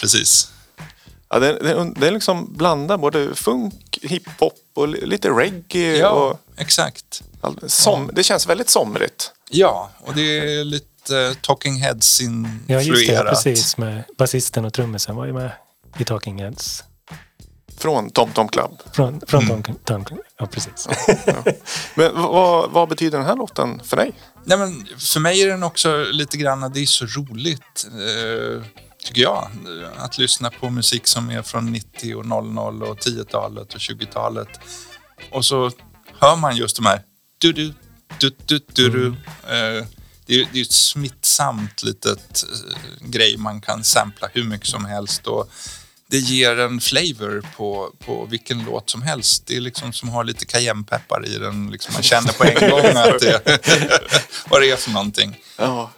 [0.01, 0.53] precis.
[1.29, 5.97] Ja, det, det, det är liksom blandar både funk, hiphop och li- lite reggae.
[5.99, 7.23] Ja, Och exakt.
[7.67, 9.33] som, Det känns väldigt somrigt.
[9.51, 12.85] Ja, och det är lite eh, Talking Ja, Heads-influerat.
[12.87, 13.51] just det.
[13.51, 13.77] Precis.
[13.77, 15.51] Med basisten och trummisen var ju med
[15.99, 16.85] i Talking Heads.
[17.79, 18.71] Från Tom Tom Club.
[18.93, 19.63] Från, från Mm.
[19.63, 20.89] Tom, Tom, ja, precis.
[21.95, 24.13] Men v- vad, vad betyder den här låten för dig?
[24.45, 28.63] Nej, men för mig är den också lite grann, det är så roligt, eh,
[29.09, 29.51] tycker jag,
[29.97, 34.49] att lyssna på musik som är från 90 och 00 och 10-talet och 20-talet.
[35.31, 35.71] Och så
[36.19, 37.03] hör man just de här
[37.39, 37.75] du-du,
[38.21, 39.07] du-du-du-du.
[39.07, 39.85] Eh,
[40.27, 44.85] det är det är ett smittsamt litet eh, grej man kan sampla hur mycket som
[44.85, 45.27] helst.
[45.27, 45.51] Och
[46.11, 49.47] det ger en flavor på, på vilken låt som helst.
[49.47, 51.71] Det är liksom som har lite cayennepeppar i den.
[51.71, 53.43] Liksom man känner på en gång att det,
[54.49, 55.41] vad det är för någonting.
[55.57, 55.91] Ja.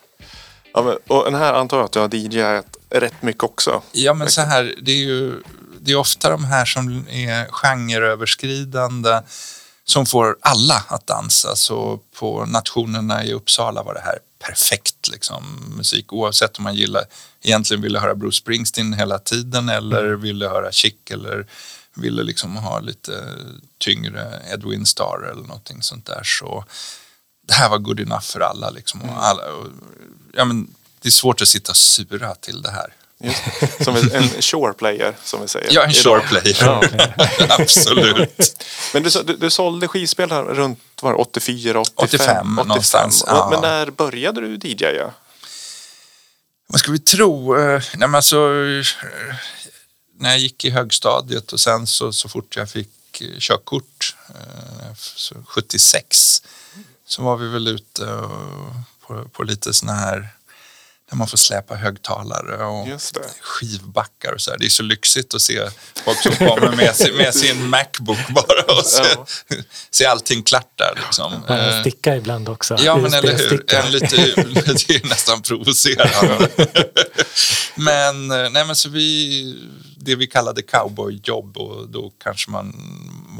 [0.73, 3.83] Ja men, och den här antar jag att du har DJat rätt mycket också.
[3.93, 5.43] Ja, men så här, det är ju
[5.81, 9.21] det är ofta de här som är genreöverskridande
[9.85, 11.57] som får alla att dansa.
[11.57, 15.45] Så på nationerna i Uppsala var det här perfekt liksom,
[15.77, 17.05] musik oavsett om man gillar,
[17.43, 21.47] egentligen ville höra Bruce Springsteen hela tiden eller ville höra Chic eller
[21.95, 23.25] ville liksom ha lite
[23.79, 26.23] tyngre Edwin Starr eller någonting sånt där.
[26.25, 26.65] Så
[27.49, 28.71] det här var good enough för alla.
[28.71, 29.67] Liksom, och alla och,
[30.33, 32.95] ja, men, det är svårt att sitta och sura till det här.
[33.23, 33.43] Just,
[33.85, 35.69] som en, en shore player som vi säger.
[35.73, 36.57] Ja, en shore player.
[36.61, 36.83] Ja.
[37.49, 38.65] Absolut.
[38.95, 41.99] Men du, du, du sålde skivspel här runt var det, 84, 85?
[41.99, 43.49] 85 någonstans, Och- ja.
[43.51, 45.11] Men när började du DJa?
[46.67, 47.57] Vad ska vi tro?
[47.59, 48.87] Eh, Nej, men alltså, eh,
[50.19, 54.95] när jag gick i högstadiet och sen så, så fort jag fick eh, körkort, eh,
[54.97, 56.43] så 76,
[57.07, 58.77] så var vi väl ute eh,
[59.11, 60.29] på, på lite såna här
[61.11, 62.89] där man får släpa högtalare och
[63.41, 64.59] skivbackar och så här.
[64.59, 65.69] Det är så lyxigt att se
[66.05, 69.27] folk som kommer med, sin- med sin Macbook bara och se, Ja.
[69.91, 70.93] se allting klart där.
[71.07, 71.33] Liksom.
[71.49, 72.77] Man Eh, sticka ibland också.
[72.81, 73.75] Ja, men eller hur.
[73.75, 76.49] En lite, det är nästan provocerande.
[77.75, 79.57] men, eh, nej, men så vi,
[79.97, 82.75] det vi kallade cowboyjobb och då kanske man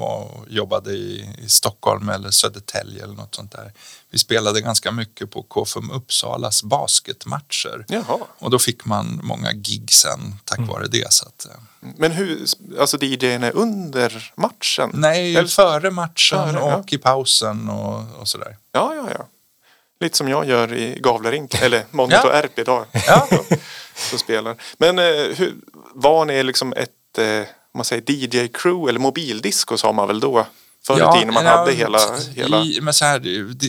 [0.01, 3.73] var, jobbade i, i Stockholm eller Södertälje eller något sånt där.
[4.11, 7.85] Vi spelade ganska mycket på KFUM Uppsalas basketmatcher.
[7.89, 8.19] Jaha.
[8.39, 10.71] Och då fick man många gig sen tack Mm.
[10.71, 11.13] vare det.
[11.13, 12.45] Så att, eh, Men hur,
[12.81, 14.91] alltså DJn är under matchen?
[14.95, 16.77] nej, Eller- före matchen Före, ja.
[16.77, 18.57] och i pausen och, och sådär.
[18.73, 19.27] Ja, ja, ja.
[20.01, 22.43] Lite som jag gör i Gavlerink, eller Monitor Ja.
[22.43, 22.87] RP idag.
[23.07, 23.29] Ja.
[24.11, 24.57] Så spelar.
[24.79, 25.05] Men eh,
[25.37, 25.55] hur,
[25.95, 30.47] var ni liksom ett eh, om man säger DJ-crew eller mobildisco sa man väl då?
[30.83, 31.99] Förr i tiden man ja, hade hela...
[32.35, 32.63] hela...
[32.63, 33.67] I, men så här, det,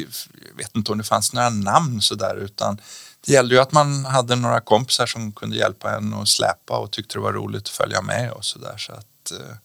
[0.49, 2.81] jag vet inte om det fanns några namn sådär utan
[3.25, 6.91] det gällde ju att man hade några kompisar som kunde hjälpa en att släpa och
[6.91, 8.77] tyckte det var roligt att följa med och sådär.
[8.77, 9.55] Så att eh,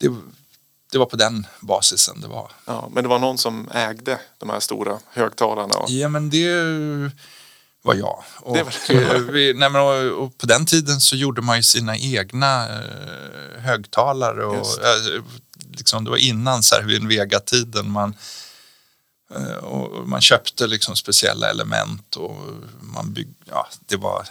[0.00, 0.10] det,
[0.92, 2.50] det var på den basisen det var.
[2.64, 5.74] Ja, men det var någon som ägde de här stora högtalarna.
[5.74, 5.90] Och...
[5.90, 6.46] Ja men det
[7.86, 8.24] var jag.
[8.40, 9.80] Och, Det eh, vi, nej, men,
[10.12, 14.44] och, på den tiden så gjorde man ju sina egna eh, högtalare.
[14.44, 15.22] Och, Just eh,
[15.70, 17.90] liksom, det var innan Servin Vega-tiden.
[17.90, 18.14] Man,
[19.62, 22.36] och man köpte liksom speciella element och
[22.80, 24.28] man byggde, ja det var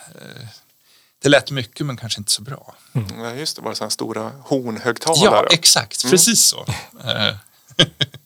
[1.22, 2.76] Det lät mycket men kanske inte så bra.
[3.18, 5.48] Ja, just det, var det sådana stora Ja, hornhögtalare?
[5.52, 6.10] exakt.
[6.10, 6.66] Precis så.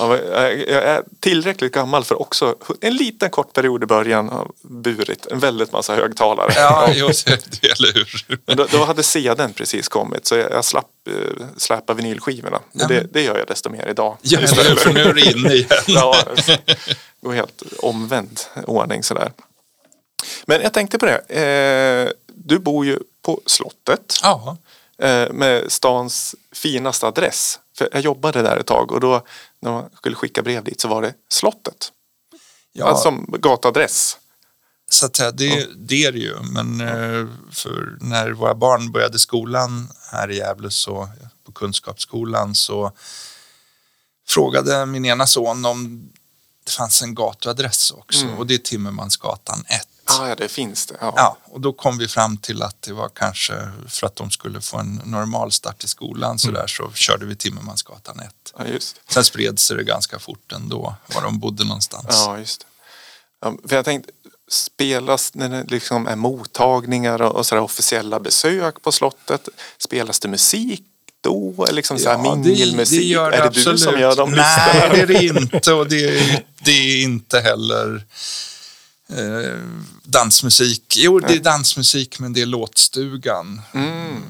[0.00, 5.26] Eh, jag är tillräckligt gammal för också en liten kort period i början har burit
[5.26, 6.52] en väldigt massa högtalare.
[6.56, 8.38] Ja, jo, det, eller hur?
[8.54, 12.60] Då, då hade CDn precis kommit så jag, jag slapp eh, släpa vinylskivorna.
[12.72, 14.16] Ja, det, det gör jag desto mer idag.
[14.22, 14.76] Ja, eller hur?
[14.76, 15.68] För nu är du inne igen.
[15.86, 16.16] ja,
[17.20, 19.32] går helt omvänd ordning sådär.
[20.46, 21.18] Men jag tänkte på det.
[21.18, 24.56] Eh, du bor ju på slottet Ja,
[25.02, 27.58] eh, med stans finaste adress.
[27.78, 29.22] För jag jobbade där ett tag och då
[29.60, 31.92] när man skulle skicka brev dit så var det slottet.
[32.72, 34.16] ja Alltså som gatuadress.
[34.90, 36.34] så att säga, det, det är det ju.
[36.42, 37.26] Men eh,
[38.00, 41.08] när våra barn började skolan här i Gävle så,
[41.46, 42.92] på Kunskapsskolan så
[44.28, 46.10] frågade min ena son om
[46.64, 49.88] det fanns en gatuadress också och det är Timmermansgatan 1.
[50.10, 50.96] Ah, ja, det finns det.
[51.00, 51.12] Ja.
[51.16, 53.54] Ja, och då kom vi fram till att det var kanske
[53.88, 57.36] för att de skulle få en normal start i skolan så, där, så körde vi
[57.36, 58.28] Timmermansgatan 1.
[58.58, 59.00] Ja, just.
[59.08, 62.06] Sen spred sig det ganska fort ändå var de bodde någonstans.
[62.08, 62.66] Ja, just.
[63.40, 64.12] Ja, för jag tänkte,
[64.50, 70.28] spelas när det liksom är mottagningar och, och sådär officiella besök på slottet, spelas det
[70.28, 70.82] musik
[71.20, 71.66] då?
[71.70, 72.98] Liksom så här Ja, mingelmusik?
[72.98, 73.78] Det, det gör det är det absolut.
[73.78, 74.38] du som gör de Nej,
[74.74, 74.94] listorna?
[74.94, 75.72] det är det inte.
[75.72, 78.06] Och det är, det är inte heller
[79.08, 79.62] eh,
[80.02, 80.96] dansmusik.
[80.96, 83.62] Jo, det är dansmusik men det är låtstugan.
[83.74, 84.22] Mm.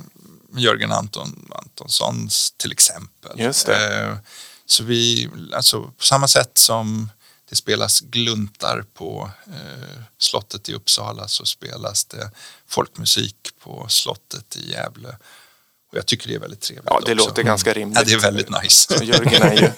[0.57, 3.41] Jörgen Anton, Antonssons till exempel.
[3.41, 4.03] Just det.
[4.03, 4.16] Eh,
[4.66, 7.11] så vi, alltså på samma sätt som
[7.49, 12.31] det spelas gluntar på eh, slottet i Uppsala så spelas det
[12.66, 15.16] folkmusik på slottet i Gävle.
[15.91, 17.26] Och jag tycker det är väldigt trevligt Ja, det också.
[17.28, 17.99] låter ganska rimligt.
[17.99, 18.99] Ja, det är väldigt nice.
[18.99, 19.70] Så Jörgen är ju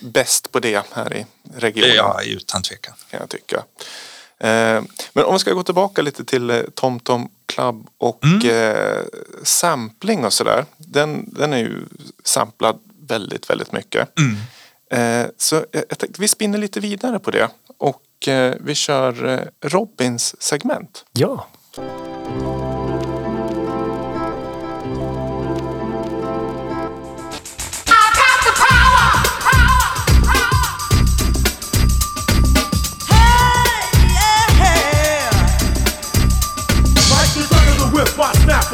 [0.00, 1.94] bäst på det här i regionen.
[1.96, 2.94] Ja, utan tvekan.
[3.10, 3.56] kan jag tycka.
[4.38, 8.50] Eh, Men om vi ska gå tillbaka lite till eh, Tom Tom Club och Mm.
[8.50, 9.02] eh,
[9.42, 10.64] sampling och sådär.
[10.76, 11.80] Den, den är ju
[12.24, 14.08] samplad väldigt, väldigt mycket.
[14.18, 14.36] Mm.
[15.36, 17.48] Så jag tänkte vi spinner lite vidare på det
[17.78, 18.02] och
[18.60, 21.04] vi kör Robins segment.
[21.12, 21.46] Ja,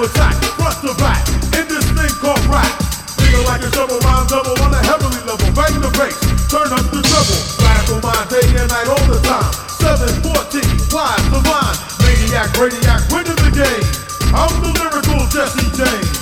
[0.03, 1.22] Attack, front to back,
[1.55, 2.66] in this thing called rap.
[3.22, 5.46] Feel like a shovel, rhyme double on a heavenly level.
[5.55, 6.18] Bang the bass,
[6.50, 7.62] turn up the treble.
[7.86, 9.53] For mine day and night all the time.
[9.78, 11.76] 714, wise line.
[12.03, 13.86] Maniac, radiac, winning the game.
[14.34, 16.21] I'm the lyrical Jesse James.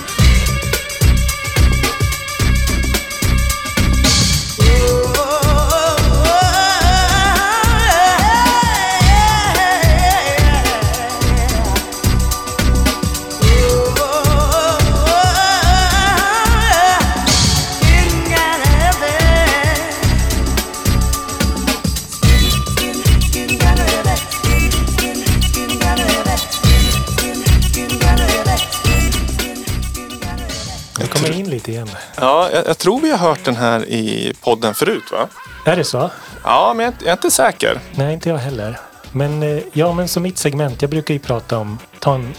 [31.20, 31.88] Kommer in lite igen.
[32.16, 35.28] Ja, jag, jag tror vi har hört den här i podden förut va?
[35.64, 36.10] Är det så?
[36.44, 37.80] Ja, men jag, jag är inte säker.
[37.94, 38.80] Nej, inte jag heller.
[39.12, 42.34] Men eh, ja, men som mitt segment, jag brukar ju prata om, ta en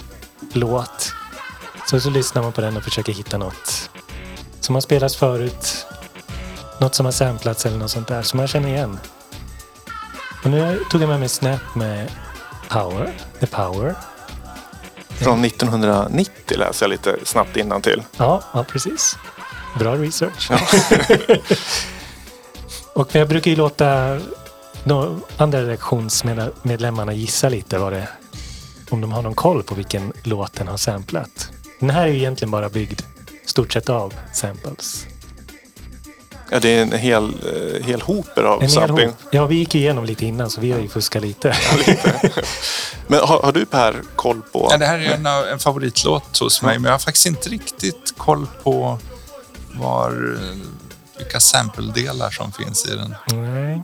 [0.54, 1.14] låt.
[1.90, 3.90] Så, så lyssnar man på den och försöker hitta något
[4.60, 5.86] som har spelats förut.
[6.80, 9.00] Något som har samplats eller något sånt där som man känner igen.
[10.44, 12.12] Och nu tog jag med mig Snap med
[12.70, 13.96] Power, The Power.
[15.24, 17.54] Från 1990 läser jag lite snabbt
[17.84, 18.04] till.
[18.18, 19.18] Ja, ja precis.
[19.80, 20.52] Bra research.
[22.94, 24.20] och jag brukar ju låta
[24.84, 28.08] de andra redaktionsmedlemmarna gissa lite vad det
[28.90, 31.50] om de har någon koll på vilken låt den har samplat.
[31.80, 33.02] Den här är ju egentligen bara byggd
[33.46, 35.06] stort sett av samples.
[36.54, 39.08] Ja, det är en hel, eh, hel hoper av En sampling.
[39.08, 39.18] hop.
[39.32, 41.56] Ja, vi gick igenom lite innan så vi har ju fuskat lite.
[43.08, 44.68] Men har, har du Per koll på?
[44.72, 48.14] Ja, det här är en, en favoritlåt hos mig men jag har faktiskt inte riktigt
[48.18, 49.00] koll på
[49.74, 50.58] var, eh,
[51.18, 53.16] vilka sample-delar som finns i den.
[53.42, 53.82] Nej.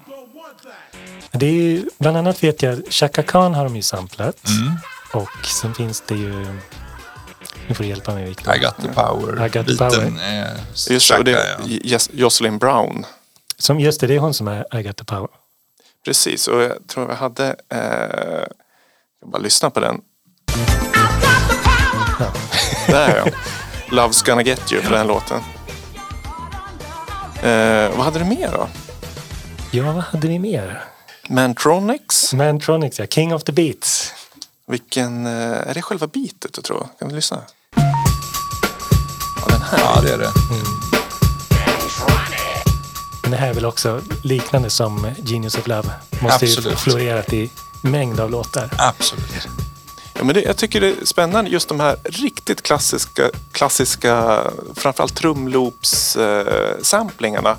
[1.31, 4.47] Det är ju, bland annat vet jag, Chaka Khan har de ju samplat.
[4.47, 4.73] Mm.
[5.13, 6.45] Och sen finns det ju,
[7.67, 8.55] nu får du hjälpa mig Viktor.
[8.55, 9.45] I got the power.
[9.45, 10.19] I got the power.
[10.21, 10.59] är
[10.89, 13.05] Just det, och det är Jocelyn Brown.
[13.57, 15.29] Som, just det, det är hon som är I got the power.
[16.05, 17.55] Precis, och jag tror jag hade...
[17.69, 18.47] Eh,
[19.21, 20.01] jag bara lyssna på den.
[22.19, 22.33] Ja.
[22.87, 23.31] Där ja.
[23.89, 25.41] Love's gonna get you för den låten.
[27.43, 28.67] Eh, vad hade du mer då?
[29.71, 30.83] ja, vad hade vi mer?
[31.29, 32.33] Mantronics?
[32.33, 33.05] Mantronics, ja.
[33.05, 34.13] King of the Beats.
[34.67, 36.87] Vilken, eh, är det själva beatet du tror?
[36.99, 37.41] Kan vi lyssna?
[39.35, 39.79] Ja, den här.
[39.79, 40.31] Ja, det är det.
[43.21, 45.89] Men det här är väl också liknande som Genius of Love.
[46.19, 46.79] Måste ju Absolut.
[46.79, 47.49] florerat i
[47.81, 48.69] mängd av låtar.
[48.77, 49.47] Absolut.
[50.13, 54.41] Ja, men det, jag tycker det är spännande just de här riktigt klassiska, klassiska
[54.75, 57.55] framförallt trumloops-samplingarna.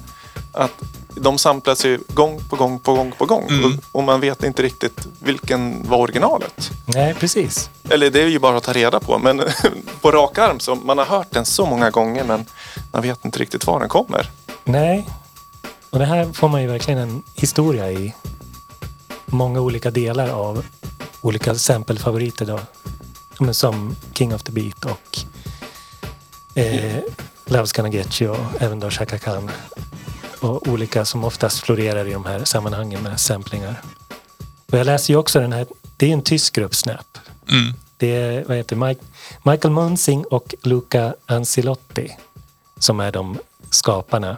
[0.52, 0.72] att
[1.18, 3.80] de samplas ju gång på gång på gång på gång Mm.
[3.92, 6.70] och, man vet inte riktigt vilken var originalet.
[6.86, 7.70] Nej, precis.
[7.90, 9.42] Eller det är ju bara att ta reda på men
[10.00, 12.44] på rak arm så man har hört den så många gånger men
[12.92, 14.30] man vet inte riktigt var den kommer.
[14.64, 15.08] Nej.
[15.90, 18.14] Och det här får man ju verkligen en historia i.
[19.26, 20.64] Många olika delar av
[21.20, 22.60] olika sample-favoriter då.
[23.38, 25.18] Men som King of the Beat och
[26.54, 26.96] eh,
[27.46, 29.50] Love's Gonna Get You och även då Chaka Khan.
[30.40, 33.82] Och olika som oftast florerar i de här sammanhangen med samplingar.
[34.72, 35.66] Och jag läser ju också den här,
[35.96, 37.18] det är en tysk grupp Snap.
[37.50, 37.74] Mm.
[37.96, 39.00] Det är vad heter Mike,
[39.42, 42.16] Michael Munsing och Luca Ancilotti
[42.78, 43.38] som är de
[43.70, 44.36] skaparna.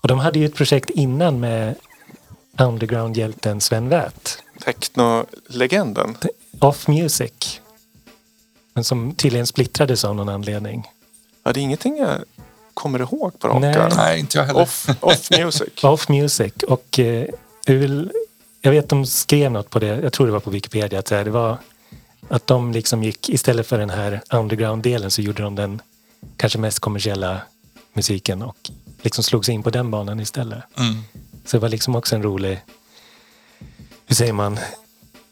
[0.00, 1.74] Och de hade ju ett projekt innan med
[2.58, 4.32] underground-hjälten Sven Väth,
[4.64, 6.16] Techno-legenden.
[6.58, 7.60] Off Music.
[8.72, 10.86] Men som tydligen splittrades av någon anledning.
[11.44, 12.24] Ja, det är ingenting jag
[12.76, 13.88] kommer ihåg på rak Nej.
[13.96, 14.60] Nej, inte jag heller.
[14.60, 15.68] Off, off music.
[15.84, 17.26] Off Music och eh,
[18.60, 21.30] jag, vet de skrev något på det, jag tror det var på Wikipedia, att det
[21.30, 21.58] var
[22.28, 25.82] att de liksom gick, istället för den här underground-delen så gjorde de den
[26.36, 27.40] kanske mest kommersiella
[27.92, 28.70] musiken och
[29.02, 30.62] liksom slog sig in på den banan istället.
[30.78, 31.02] Mm.
[31.44, 32.60] Så det var liksom också en rolig,
[34.06, 34.58] hur säger man,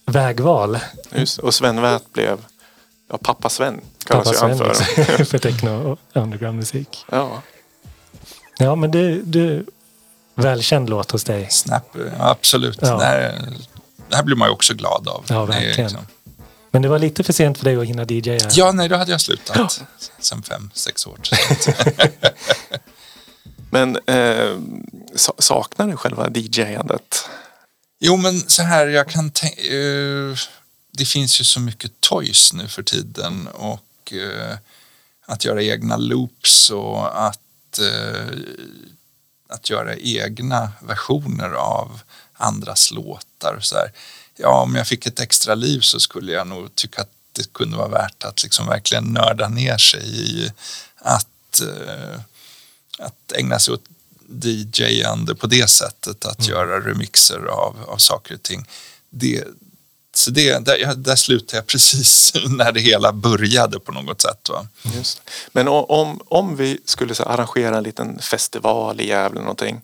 [0.07, 0.79] vägval.
[1.15, 2.39] Just, och Sven Väth blev
[3.11, 5.07] ja, pappa Sven kallas Pappa ju han Sven för.
[5.07, 7.05] liksom, för techno och underground-musik.
[7.11, 7.43] Ja.
[8.59, 9.67] Ja, men du, du
[10.35, 11.49] välkänd låt hos dig.
[11.51, 12.79] Snap, ja, absolut.
[12.83, 12.97] Ja.
[12.99, 13.43] Det, här,
[14.09, 15.25] det här blir man ju också glad av.
[15.29, 15.77] Ja, Det verkligen.
[15.87, 16.07] liksom-
[16.71, 18.39] Men det var lite för sent för dig att hinna DJa.
[18.51, 19.81] Ja, nej, då hade jag slutat
[20.21, 21.19] sen fem, sex år.
[23.71, 24.59] Men eh,
[25.15, 27.29] sa- saknar du själva DJ-andet?
[28.01, 29.63] Jo, men så här, jag kan tänka...
[29.63, 30.37] eh,
[30.97, 34.57] det finns ju så mycket toys nu för tiden och eh,
[35.27, 38.39] att göra egna loops och att, eh,
[39.49, 42.01] att göra egna versioner av
[42.33, 43.55] andras låtar.
[43.55, 43.93] och Så här.
[44.37, 47.77] Ja, om jag fick ett extra liv så skulle jag nog tycka att det kunde
[47.77, 50.53] vara värt att liksom verkligen nörda ner sig i
[50.97, 52.21] att, eh,
[52.99, 53.85] att ägna sig åt
[54.43, 58.67] DJ-ande på det sättet, att göra remixer av, av saker och ting.
[59.11, 59.45] Det,
[60.15, 64.49] så det, där, ja, där slutade jag precis när det hela började på något sätt.
[64.51, 64.67] Va?
[64.97, 65.23] Just.
[65.53, 69.81] Men om, om vi skulle så arrangera en liten festival i Gävle någonting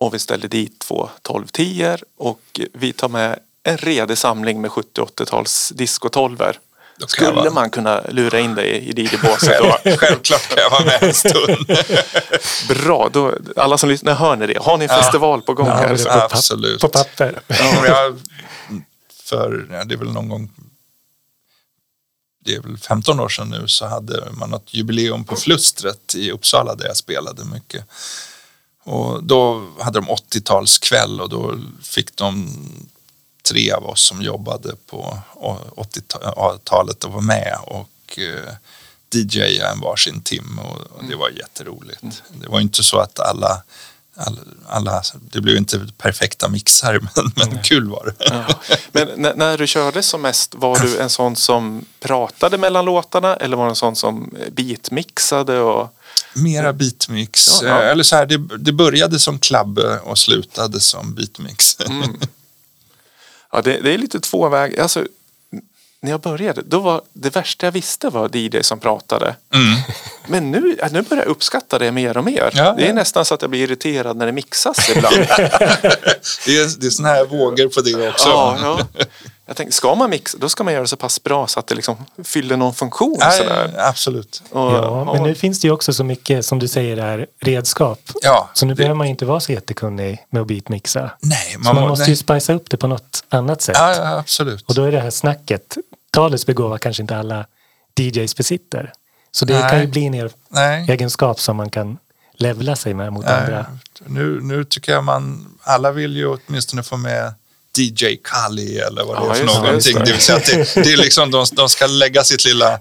[0.00, 4.70] och vi ställer dit två 12 10 och vi tar med en redig samling med
[4.70, 6.58] 70-80-tals discotolver.
[6.98, 9.90] Då kan jag Skulle vara- man kunna lura in dig i DJ-båset då?
[9.96, 11.66] Självklart kan jag vara med en stund.
[12.68, 14.58] Bra, då, alla som lyssnar, hör ni det?
[14.58, 15.96] Har ni en festival på gång Ja, här?
[16.04, 16.80] på, Absolut.
[16.80, 17.40] på papper.
[17.46, 18.18] Ja, jag,
[19.30, 20.50] för ja, det är väl någon gång
[22.44, 26.30] det är väl 15 år sedan nu så hade man något jubileum på Flustret i
[26.30, 27.84] Uppsala där jag spelade mycket.
[28.82, 32.48] Och då hade de 80-talskväll och då fick de
[33.42, 35.18] tre av oss som jobbade på
[35.76, 38.54] 80-talet att vara med och eh,
[39.14, 42.22] DJa en varsin timme och, och det var jätteroligt.
[42.28, 43.62] Det var inte så att alla,
[44.68, 45.02] alla,
[45.32, 48.24] det blev inte perfekta mixar men, men kul var det.
[48.24, 48.60] ja.
[48.92, 53.36] Men när, när du körde som mest, var du en sån som pratade mellan låtarna
[53.36, 55.58] eller var du en sån som beatmixade?
[55.58, 55.94] Och...
[56.34, 57.62] Mera beatmix.
[57.62, 57.82] Ja, ja.
[57.82, 61.76] Eller så här, det, det började som klabbe och slutade som beatmix.
[63.52, 64.82] Ja, det, det är lite två vägar.
[64.82, 65.06] Alltså,
[66.02, 69.36] när jag började, då var det värsta jag visste var DJ som pratade.
[69.54, 69.80] Mm.
[70.26, 72.50] Men nu, ja, nu börjar jag uppskatta det mer och mer.
[72.54, 72.94] Ja, det är ja.
[72.94, 75.16] nästan så att jag blir irriterad när det mixas ibland.
[76.46, 78.28] Det är, det är såna här vågor på det också.
[78.28, 78.78] ja.
[79.50, 81.66] Jag tänkte, ska man mixa, då ska man göra det så pass bra så att
[81.66, 83.16] det liksom fyller någon funktion.
[83.20, 83.74] Ja, sådär.
[83.78, 84.42] absolut.
[84.50, 88.00] Och, Ja, men nu finns det ju också så mycket, som du säger, är redskap.
[88.22, 91.10] Ja, Så nu det- behöver man inte vara så jättekunnig med att beatmixa.
[91.20, 92.10] Nej, Så man må- måste nej.
[92.10, 93.76] ju spicea upp det på något annat sätt.
[93.78, 94.64] Ja, ja, absolut.
[94.68, 95.76] Och då är det här snacket,
[96.10, 97.46] talets begåva kanske inte alla
[97.98, 98.92] DJs besitter.
[99.32, 99.70] Så det Nej.
[99.70, 100.86] kan ju bli en er- Nej.
[100.90, 101.98] egenskap som man kan
[102.34, 103.66] levla sig med mot Nej, andra.
[104.06, 107.34] nu, nu tycker jag man, alla vill ju åtminstone få med
[107.78, 109.94] DJ Kali eller vad det Ja, är för just någonting.
[109.94, 110.04] det.
[110.04, 112.72] Det vill säga att det, det är liksom, de, de ska lägga sitt lilla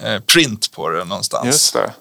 [0.00, 1.46] eh, print på det någonstans.
[1.46, 1.92] Just det.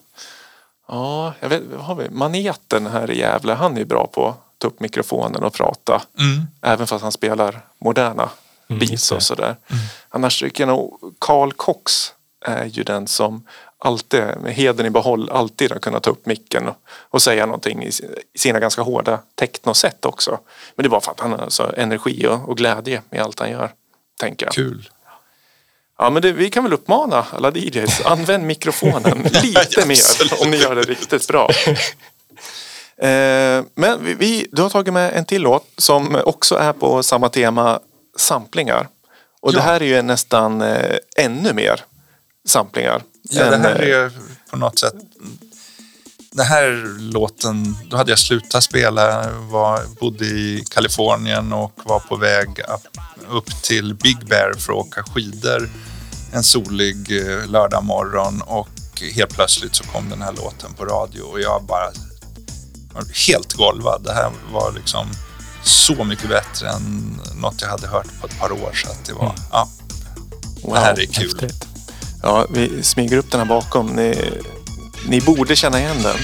[0.87, 2.09] Ja, jag vet, har vi?
[2.09, 6.01] Maneten här i Gävle, han är ju bra på att ta upp mikrofonen och prata.
[6.19, 6.41] Mm.
[6.61, 8.29] Även fast han spelar moderna
[8.67, 9.55] just beats och sådär.
[10.09, 12.13] Annars tycker jag nog Carl Cox
[12.45, 13.47] är ju den som
[13.83, 16.75] alltid, med heden i behåll, alltid har kunnat ta upp micken och,
[17.09, 20.39] och säga någonting i, si- i sina ganska hårda technosätt också.
[20.75, 23.51] Men det var för att han har alltså energi och, och glädje i allt han
[23.51, 23.71] gör,
[24.19, 24.53] tänker jag.
[24.53, 24.89] Kul.
[25.97, 30.57] Ja, men det, vi kan väl uppmana alla DJs, använd mikrofonen lite mer om ni
[30.57, 31.49] gör det riktigt bra.
[32.97, 37.03] Eh, men vi, vi, du har tagit med en till låt som också är på
[37.03, 37.79] samma tema,
[38.17, 38.87] samplingar.
[39.41, 39.63] Och det Ja.
[39.63, 41.81] här är ju nästan eh, ännu mer
[42.47, 43.01] samplingar.
[43.29, 44.11] Ja, det här eh, är
[44.49, 44.93] på något sätt...
[46.31, 52.15] Den här låten, då hade jag slutat spela, var, bodde i Kalifornien och var på
[52.15, 52.61] väg
[53.29, 55.69] upp, till Big Bear för att åka skidor
[56.33, 58.69] en solig eh, lördag morgon och
[59.15, 61.91] helt plötsligt så kom den här låten på radio och jag bara
[62.93, 64.01] var helt golvad.
[64.03, 65.07] Det här var liksom
[65.63, 69.13] så mycket bättre än något jag hade hört på ett par år så att det
[69.13, 69.69] var, ja,
[70.63, 70.73] wow.
[70.73, 71.39] det här är kul.
[71.41, 71.72] Häftigt.
[72.23, 73.87] Ja, vi smyger upp den här bakom.
[73.87, 74.15] Ni,
[75.07, 76.15] ni borde känna igen den.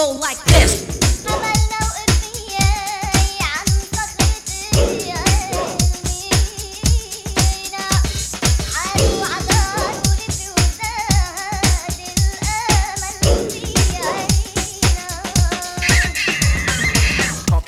[0.00, 0.24] Pump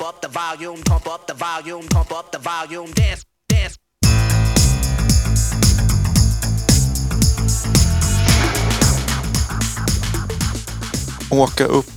[0.01, 3.77] up the volume, pump up the volume, pump up the volume, dance, dance.
[11.29, 11.92] Åka upp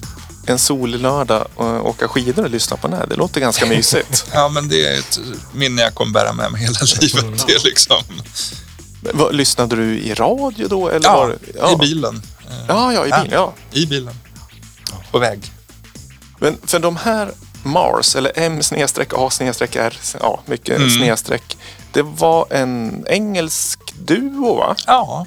[0.47, 3.07] en solig lördag och åka skidor och lyssna på den här.
[3.07, 4.27] Det låter ganska mysigt.
[4.33, 5.19] Ja, men det är ett
[5.55, 7.47] minne jag kommer bära med mig hela livet.
[7.47, 7.97] Det liksom,
[9.15, 10.89] vad, lyssnade du i radio då?
[10.89, 12.23] Eller ja, var, det- i bilen.
[12.49, 13.29] Eh, Ja, ja, i bilen.
[13.31, 13.53] Ja.
[13.73, 14.15] I bilen.
[15.11, 15.53] På väg.
[16.39, 17.31] Men för de här
[17.63, 20.91] Mars, eller M snedstreck A snedstreck R, ja, mycket Mm.
[20.91, 21.57] snedstreck.
[21.93, 24.77] Det var en engelsk duo va?
[24.87, 25.27] Ja.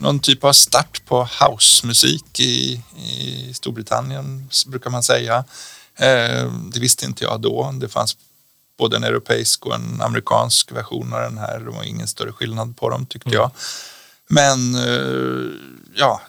[0.00, 5.44] Någon typ av start på housemusik i, i Storbritannien brukar man säga.
[5.96, 7.74] Eh, Det visste inte jag då.
[7.80, 8.16] Det fanns
[8.78, 11.60] både en europeisk och en amerikansk version av den här.
[11.60, 13.50] Det var ingen större skillnad på dem tyckte jag.
[14.28, 15.50] Men eh,
[15.94, 16.20] ja,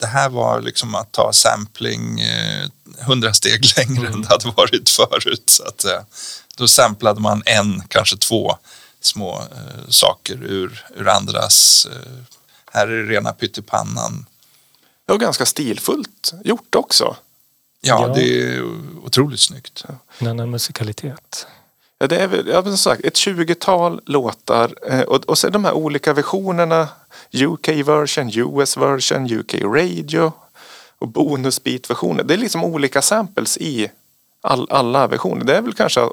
[0.00, 2.68] det här var liksom att ta sampling eh,
[3.00, 5.48] hundra steg längre än det hade varit förut.
[5.48, 5.84] Så att,
[6.56, 8.56] då samplade man en, kanske två
[9.00, 9.42] små
[9.88, 11.86] saker ur, ur andras
[12.72, 14.26] Här är det rena pyttipannan.
[15.06, 17.16] Det var ganska stilfullt gjort också.
[17.80, 18.14] Ja, Ja.
[18.14, 18.62] det är
[19.04, 19.84] otroligt snyggt.
[20.18, 21.46] En annan musikalitet.
[21.98, 25.64] Ja, det är väl, ja, som sagt, ett 20-tal låtar eh, och, och sen de
[25.64, 26.88] här olika versionerna.
[27.32, 30.32] UK version, US version, UK radio
[30.98, 32.24] och bonusbeat-versioner.
[32.24, 33.90] Det är liksom olika samples i
[34.40, 35.44] all, alla versioner.
[35.44, 36.08] Det är väl kanske,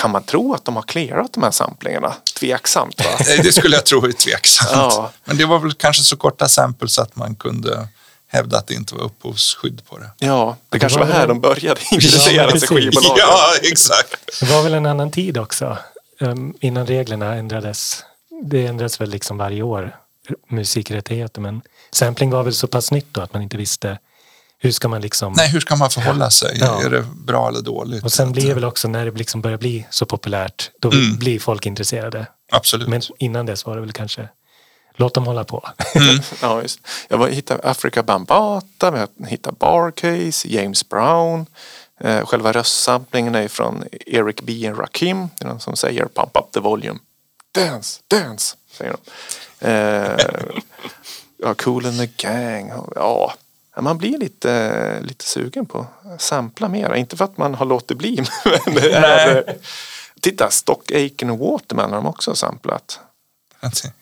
[0.00, 2.14] kan man tro att de har clearat de här samplingarna?
[2.40, 3.24] Tveksamt va?
[3.42, 4.70] Det skulle jag tro är tveksamt.
[4.72, 5.10] Ja.
[5.24, 7.88] Men det var väl kanske så korta samples att man kunde
[8.28, 10.10] hävda att det inte var upphovsskydd på det.
[10.18, 12.68] Ja, det kanske var var här väl- de började intressera sig precis.
[12.68, 13.16] skivbolagen.
[13.18, 14.40] Ja, exakt.
[14.40, 15.78] Det var väl en annan tid också.
[16.20, 18.04] um, innan reglerna ändrades.
[18.42, 19.96] Det ändras väl liksom varje år,
[20.48, 21.40] musikrättigheter.
[21.40, 21.60] Men
[21.92, 23.98] sampling var väl så pass nytt då att man inte visste
[24.60, 25.32] hur ska man liksom...
[25.36, 26.56] Nej, hur ska man förhålla sig?
[26.60, 26.82] Ja.
[26.84, 28.04] Är det bra eller dåligt?
[28.04, 30.90] Och sen blir det eh, väl också när det liksom börjar bli så populärt, då
[30.92, 31.16] Mm.
[31.16, 32.26] blir folk intresserade.
[32.52, 32.88] Absolut.
[32.88, 34.28] Men innan dess var det väl kanske,
[34.96, 35.68] låt dem hålla på.
[36.42, 36.80] Ja, just.
[37.08, 41.46] Jag var, hittade Africa Bambata, jag hittade Barcase, James Brown.
[42.00, 44.66] Eh, själva röstsamplingen är från Eric B.
[44.66, 45.28] and Rakim.
[45.38, 46.98] Det är någon som säger pump up the volume.
[47.54, 48.92] Dance, dance, säger
[49.60, 49.66] de.
[49.68, 50.18] Eh,
[51.42, 52.72] ja, Cool and the Gang.
[52.94, 53.34] Ja,
[53.80, 56.96] man blir lite, lite sugen på att sampla mera.
[56.96, 58.24] Inte för att man har låtit bli.
[58.64, 59.56] Men det är,
[60.20, 63.00] titta, Stock Aitken och Waterman har de också samplat.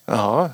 [0.04, 0.50] Ja.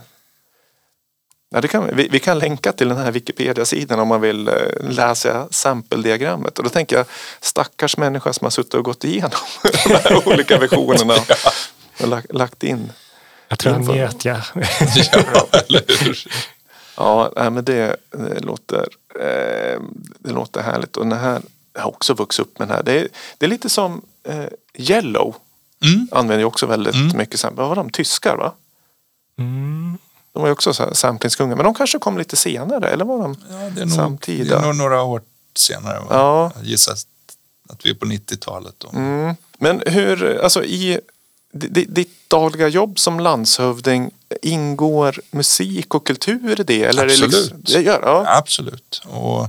[1.54, 4.54] Ja, det kan, vi, vi kan länka till den här Wikipedia-sidan om man vill eh,
[4.80, 6.58] läsa sample-diagrammet.
[6.58, 7.06] Och då tänker jag
[7.40, 9.30] stackars människa som har suttit och gått igenom
[9.84, 11.14] de här olika versionerna
[12.00, 12.92] och lagt, lagt in.
[13.48, 14.40] Jag tror han njöt, ja.
[15.12, 16.26] ja, eller hur?
[16.96, 18.88] Ja, men det, det, låter,
[19.20, 19.80] eh,
[20.18, 20.96] det låter härligt.
[20.96, 21.42] Och den här
[21.74, 22.82] jag har också vuxit upp med den här.
[22.82, 23.08] Det är,
[23.38, 24.44] det är lite som eh,
[24.74, 25.34] Yellow.
[25.84, 26.08] Mm.
[26.12, 27.16] Använder ju också väldigt Mm.
[27.16, 27.44] mycket.
[27.44, 27.90] Vad var de?
[27.90, 28.52] Tyskar va?
[29.38, 29.98] Mm.
[30.32, 31.56] De var ju också samplingskungar.
[31.56, 32.88] Men de kanske kom lite senare.
[32.88, 34.56] Eller var de Ja, det, är nog, samtida?
[34.56, 35.22] det är nog några år
[35.54, 35.98] senare.
[35.98, 36.06] Va?
[36.10, 36.52] Ja.
[36.56, 36.92] Jag gissar
[37.68, 38.74] att vi är på 90-talet.
[38.78, 38.88] Då.
[38.94, 39.34] Mm.
[39.58, 41.00] Men hur, alltså i
[41.53, 44.11] ditt dagliga jobb som landshövding,
[44.42, 46.82] ingår musik och kultur i det?
[46.84, 47.32] Eller Är det Absolut.
[47.34, 48.24] liksom, det gör, ja.
[48.38, 49.03] Absolut.
[49.07, 49.42] Och,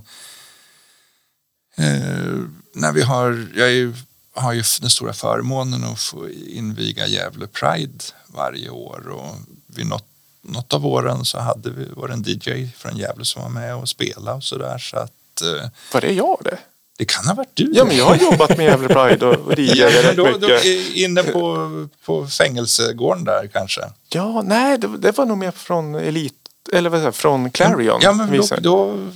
[1.77, 2.39] eh,
[2.73, 3.93] när vi har, jag ju-
[4.35, 9.07] har ju den stora förmånen att få inviga Gävle Pride varje år.
[9.07, 9.35] Och
[9.67, 10.05] vid något,
[10.41, 13.75] något av åren så hade vi, var det en DJ från Gävle som var med
[13.75, 14.77] och spelade och sådär.
[14.77, 16.57] Så att, eh, Var det jag det?
[16.97, 17.71] Det kan ha varit du.
[17.73, 20.65] Ja, men jag har jobbat med Gävle Pride och och Ja, rätt då, då, mycket.
[20.65, 23.81] är inne på, på fängelsegården där kanske.
[24.09, 26.33] Ja, nej, det, det var nog mer från Elit,
[26.73, 27.99] eller vad säger från Clarion.
[28.03, 29.07] Ja, men då, då,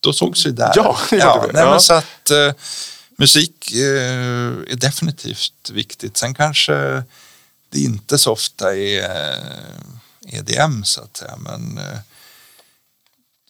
[0.00, 0.72] då sågs vi där.
[0.76, 1.52] Ja, det gjorde vi.
[1.52, 1.70] nej, Ja.
[1.70, 2.52] Men så att eh,
[3.16, 6.16] musik eh, är definitivt viktigt.
[6.16, 7.02] Sen kanske
[7.70, 11.36] det inte så ofta är eh, EDM så att säga.
[11.36, 11.98] Men eh,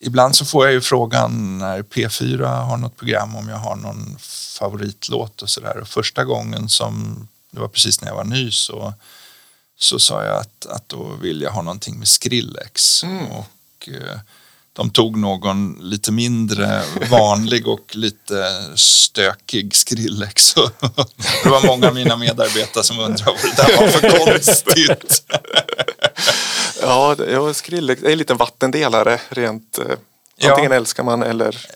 [0.00, 4.16] ibland så får jag ju frågan när P4 har något program om jag har någon
[4.58, 5.76] favoritlåt och sådär.
[5.76, 8.94] Och första gången som, det var precis när jag var ny så
[9.78, 13.02] så sa jag att, att då vill jag ha någonting med Skrillex.
[13.30, 14.18] Och eh,
[14.72, 20.54] de tog någon lite mindre vanlig och lite stökig Skrillex.
[21.44, 25.22] Det var många av mina medarbetare som undrade vad det där var för konstigt.
[26.82, 29.78] Ja, det, ja, Skrillex det är en liten vattendelare rent.
[29.78, 29.84] Eh,
[30.42, 30.50] Ja.
[30.50, 31.66] antingen älskar man eller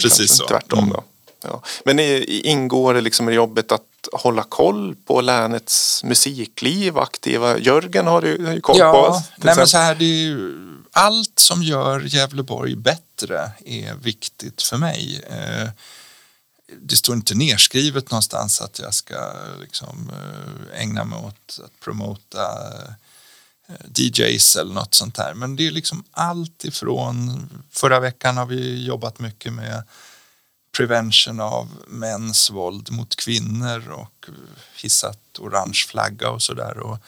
[0.00, 0.46] precis kanske så.
[0.46, 0.78] tvärtom.
[0.78, 0.90] Mm.
[0.90, 1.04] Då.
[1.42, 1.62] Ja.
[1.84, 1.98] Men
[2.28, 3.82] ingår det liksom i jobbet att
[4.12, 7.58] hålla koll på länets musikliv, aktiva?
[7.58, 8.80] Jörgen har du, har ju koll på.
[8.82, 10.52] Ja, till nej men så här, det ju,
[10.92, 15.24] allt som gör Gävleborg bättre är viktigt för mig.
[15.30, 15.68] Eh,
[16.80, 22.42] det står inte nerskrivet någonstans att jag ska liksom, eh, ägna mig åt att promota
[22.42, 22.92] eh,
[23.94, 25.34] DJs eller något sånt där.
[25.34, 29.82] Men det är liksom allt ifrån, förra veckan har vi jobbat mycket med
[30.76, 34.26] prevention av mäns våld mot kvinnor och
[34.82, 36.98] hissat orange flagga och sådär.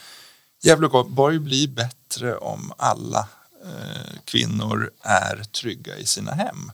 [0.63, 3.29] Gävleborg blir bättre om alla
[3.65, 6.73] eh, kvinnor är trygga i sina hem.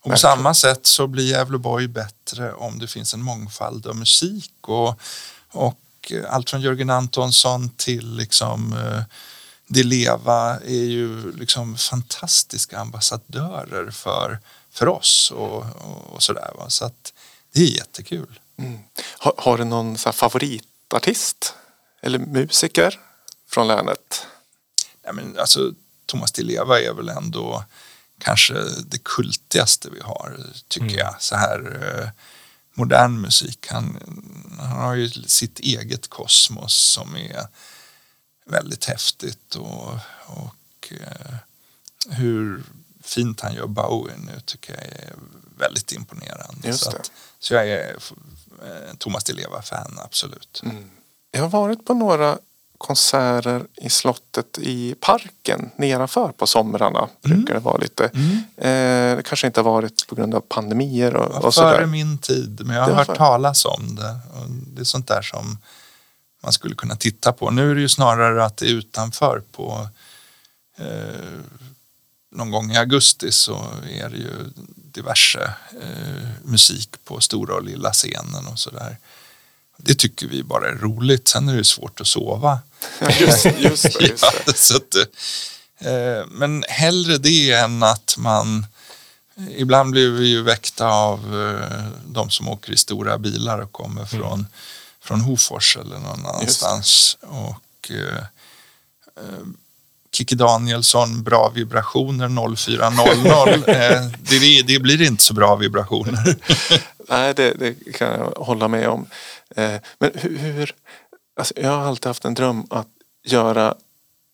[0.00, 4.54] Och på samma sätt så blir Gävleborg bättre om det finns en mångfald av musik
[4.60, 5.00] och,
[5.50, 5.80] och
[6.12, 9.02] eh, allt från Jörgen Antonsson till liksom eh,
[9.66, 14.38] Di Leva är ju liksom fantastiska ambassadörer för,
[14.70, 16.50] för oss och, och, och sådär.
[16.58, 16.70] Va?
[16.70, 17.12] Så att
[17.52, 18.40] det är jättekul.
[19.18, 21.54] har, har du någon så här favoritartist
[22.00, 23.00] eller musiker
[23.48, 24.26] från länet?
[25.04, 25.72] Nej, men alltså,
[26.06, 27.64] Thomas Di Leva är väl ändå
[28.18, 31.22] kanske det kultigaste vi har, tycker jag.
[31.22, 32.08] Så här eh,
[32.80, 33.66] modern musik.
[33.70, 33.96] Han,
[34.58, 37.46] han har ju sitt eget kosmos som är
[38.44, 39.92] väldigt häftigt och,
[40.26, 41.34] och eh,
[42.08, 42.62] hur
[43.02, 45.14] fint han gör Bowie nu tycker jag är
[45.58, 46.72] väldigt imponerande.
[46.72, 47.96] Så, att, så jag är
[48.62, 50.60] eh, Thomas Di Leva-fan, absolut.
[50.64, 50.90] Mm.
[51.30, 52.38] Jag har varit på några
[52.80, 57.08] konserter i slottet i parken nedanför på somrarna.
[57.22, 58.04] Brukar det vara lite.
[58.56, 61.86] Eh, det kanske inte har varit på grund av pandemier och, och före sådär.
[61.86, 63.16] min tid, men jag har hört före.
[63.16, 64.18] talas om det.
[64.74, 65.58] Det är sånt där som
[66.42, 67.50] man skulle kunna titta på.
[67.50, 69.88] Nu är det ju snarare att det är utanför på
[70.76, 70.86] eh,
[72.30, 77.92] någon gång i augusti så är det ju diverse eh, musik på stora och lilla
[77.92, 78.96] scenen och sådär.
[79.82, 81.28] Det tycker vi bara är roligt.
[81.28, 82.58] Sen är det svårt att sova.
[83.20, 84.06] Just, just det.
[84.06, 84.46] Just det.
[84.46, 84.94] Ja, så att,
[85.80, 88.66] eh, men hellre det än att man
[89.48, 94.04] Ibland blir vi ju väckta av eh, de som åker i stora bilar och kommer
[94.04, 94.46] från,
[95.02, 97.18] från Hofors eller någon annanstans.
[97.20, 98.16] Och eh,
[99.16, 99.46] eh,
[100.12, 103.54] Kikki Danielsson, bra vibrationer 0400.
[103.66, 106.36] eh, det, det blir inte så bra vibrationer.
[107.08, 109.06] Nej, det, det kan jag hålla med om.
[109.56, 110.74] Eh, men hur...
[111.36, 112.88] alltså jag har alltid haft en dröm att
[113.24, 113.74] göra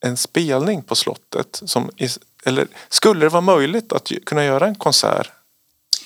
[0.01, 1.63] en spelning på slottet.
[1.65, 1.91] Som
[2.45, 5.31] eller skulle det vara möjligt att kunna göra en konsert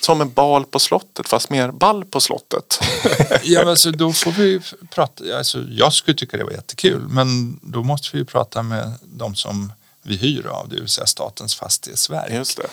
[0.01, 2.79] som en bal på slottet fast mer ball på slottet?
[3.43, 4.59] Ja, men alltså, då får vi
[4.89, 5.37] prata.
[5.37, 9.35] Alltså, jag skulle tycka det var jättekul, men då måste vi ju prata med de
[9.35, 12.31] som vi hyr av, det vill säga Statens fastighetsverk.
[12.31, 12.67] Just det.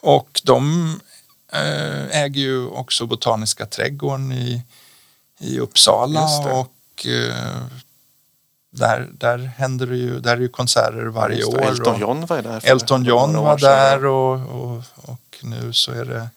[0.00, 0.90] Och de
[1.52, 4.62] eh, äger ju också Botaniska trädgården i,
[5.42, 7.62] i Uppsala och eh,
[8.70, 11.44] där, där händer det ju, där är ju konserter varje det.
[11.44, 11.62] år.
[11.62, 12.60] Elton John var där.
[12.64, 16.28] Elton John var där och, och, och nu så är det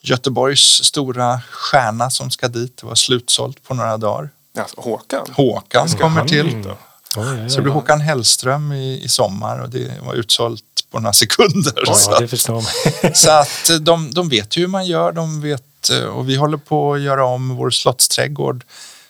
[0.00, 2.76] Göteborgs stora stjärna som ska dit.
[2.76, 4.30] Det var slutsålt på några dagar.
[4.52, 5.26] Ja, Håkan.
[5.32, 6.54] Håkan kommer till.
[6.54, 6.70] Mm.
[6.70, 6.76] Oj,
[7.16, 7.50] oj, oj.
[7.50, 11.94] Så det blir Håkan Hellström i, i sommar och det var utsålt på några sekunder.
[11.94, 13.14] så, Ja, det att, förstår man.
[13.14, 15.12] så att de, de vet ju hur man gör.
[15.12, 15.64] De vet,
[16.14, 18.64] och vi håller på att göra om vår slottsträdgård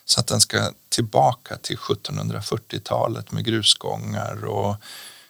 [0.05, 4.77] så att den ska tillbaka till 1740-talet med grusgångar och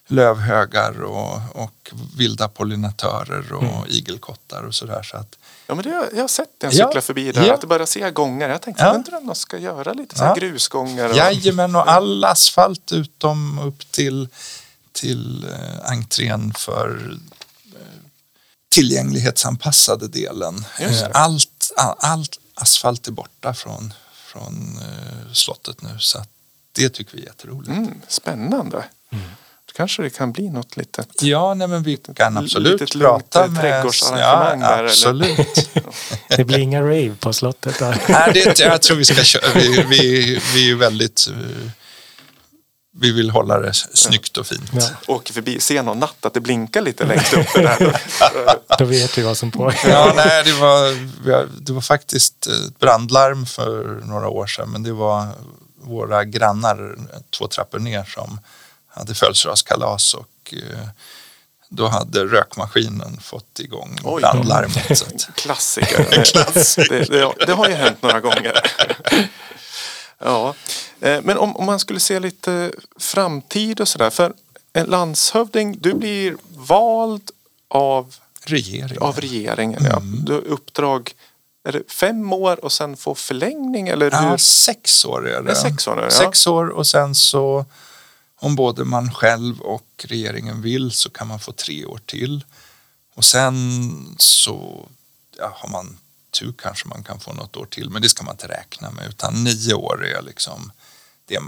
[0.07, 5.03] lövhögar och, och vilda pollinatörer och igelkottar och sådär.
[5.03, 7.01] Så att, Ja, men det, jag har sett när jag Ja.
[7.01, 7.47] förbi där.
[7.47, 7.55] Ja.
[7.55, 8.49] Att börjar se gångar.
[8.49, 8.93] Jag tänkte, Ja.
[8.93, 10.35] undrar om de ska göra lite så här Ja.
[10.35, 11.09] grusgångar.
[11.09, 14.29] Och, Jajamän, och all asfalt utom upp till,
[14.93, 17.17] till eh, entrén för eh,
[18.79, 20.65] tillgänglighetsanpassade delen.
[20.79, 26.29] Eh, allt, all, allt asfalt är borta från, från eh, slottet nu så att
[26.73, 27.69] det tycker vi är jätteroligt.
[27.69, 28.85] Mm, spännande.
[29.67, 31.23] Då kanske det kan bli något litet.
[31.23, 33.61] Ja, nej, men vi kan absolut litet prata eh, med...
[33.61, 34.89] trädgårdsarrangemang ja, där, eller?
[34.89, 35.71] absolut.
[36.37, 38.03] Det blir inga rave på slottet där.
[38.09, 39.53] Nej, det, jag tror vi ska köra.
[39.55, 41.29] Vi, vi, vi är väldigt...
[43.01, 44.71] Vi vill hålla det snyggt och fint.
[44.73, 48.01] Ja, Åker förbi, ser någon natt att det blinkar lite längst där.
[48.79, 49.75] då vet vi vad som pågår.
[49.85, 50.97] Ja, nej, det var,
[51.61, 55.27] det var faktiskt ett brandlarm för några år sedan men det var
[55.83, 56.97] våra grannar
[57.39, 58.41] två trappor ner som
[58.89, 60.89] hade födelsedagskalas och eh,
[61.69, 64.21] då hade rökmaskinen fått igång Oj.
[64.21, 64.99] brandlarmet.
[64.99, 66.25] Så att, Klassiker.
[66.25, 66.89] Klassiker.
[67.11, 68.53] Det, det, det har ju hänt några gånger.
[70.25, 70.55] Ja,
[71.01, 74.11] men om, om man skulle se lite framtid och sådär.
[74.11, 74.35] För
[74.73, 77.31] en landshövding, du blir vald
[77.69, 79.03] av, regeringen.
[79.03, 79.85] av regeringen.
[79.85, 79.97] Ja.
[79.97, 80.25] Mm.
[80.25, 81.15] Du har uppdrag,
[81.65, 83.89] är det fem år och sen få förlängning?
[83.89, 84.29] Eller hur?
[84.29, 85.51] Ja, sex år är det.
[85.51, 86.11] Är sex år nu, ja.
[86.11, 87.65] Sex år och sen så
[88.41, 92.45] om både man själv och regeringen vill så kan man få tre år till.
[93.15, 93.55] Och sen
[94.19, 94.89] så
[95.39, 95.99] ja, har man
[96.31, 99.09] tur kanske man kan få något år till men det ska man inte räkna med
[99.09, 100.73] utan nio år är liksom
[101.29, 101.41] det,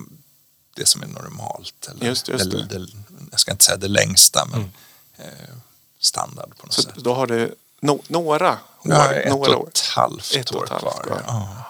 [0.76, 1.89] det som är normalt.
[1.91, 2.87] Eller, Just- just det, det.
[3.31, 4.72] jag ska inte säga det längsta men
[5.18, 5.55] eh,
[5.99, 6.95] standard på något Så sätt.
[6.97, 8.59] då har du no, några år.
[8.85, 9.68] Ja, ett några och år.
[9.68, 10.78] ett halvt Ett år kvar.
[10.81, 11.22] kvar.
[11.26, 11.64] Ja.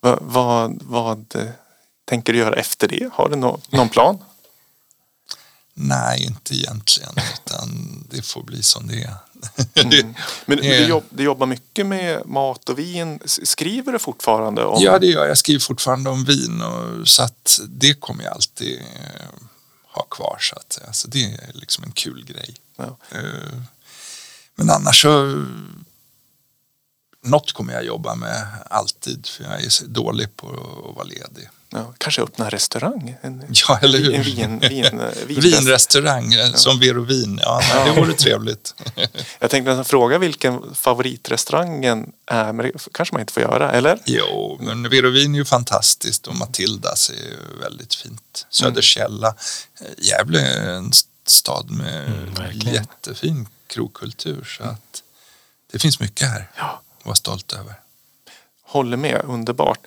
[0.00, 1.48] Vad, vad, vad eh,
[2.04, 3.10] tänker du göra efter det?
[3.12, 4.18] Har du nå, någon plan?
[5.74, 7.14] Nej, inte egentligen.
[7.34, 7.68] Utan
[8.10, 9.14] det får bli som det är.
[9.72, 10.14] Det,
[10.46, 13.20] Men, du, jobb, du jobbar mycket med mat och vin.
[13.24, 14.82] Skriver du fortfarande om...
[14.82, 15.30] ja, det gör jag.
[15.30, 16.62] Jag skriver fortfarande om vin.
[16.62, 19.26] Och, så att det kommer jag alltid eh,
[19.92, 20.36] ha kvar.
[20.40, 22.54] Så att, alltså, det är liksom en kul grej.
[22.76, 22.98] Ja.
[23.10, 23.58] Eh,
[24.54, 25.44] men annars så...
[27.22, 29.26] Något kommer jag jobba med alltid.
[29.26, 30.48] För jag är dålig på
[30.88, 31.48] att vara ledig.
[31.76, 33.16] Ja, kanske öppna en restaurang?
[33.20, 34.14] En, Ja, eller hur?
[34.14, 37.40] en vin, vin, vin, Vinrestaurang eh, som Vero Vin.
[37.42, 38.74] Ja, nej, det vore trevligt.
[39.38, 43.98] Jag tänkte fråga vilken favoritrestaurangen är, men det kanske man inte får göra, eller?
[44.04, 48.46] Jo, men Vero Vin är ju fantastiskt och Matildas är ju väldigt fint.
[48.50, 49.28] Söderkälla.
[49.80, 54.44] Eh, Gävle är en st- stad med Mm, jättefin krogkultur.
[54.58, 55.02] Så att
[55.72, 56.82] det finns mycket här Ja.
[57.00, 57.74] att vara stolt över.
[58.62, 59.78] Håller med, underbart.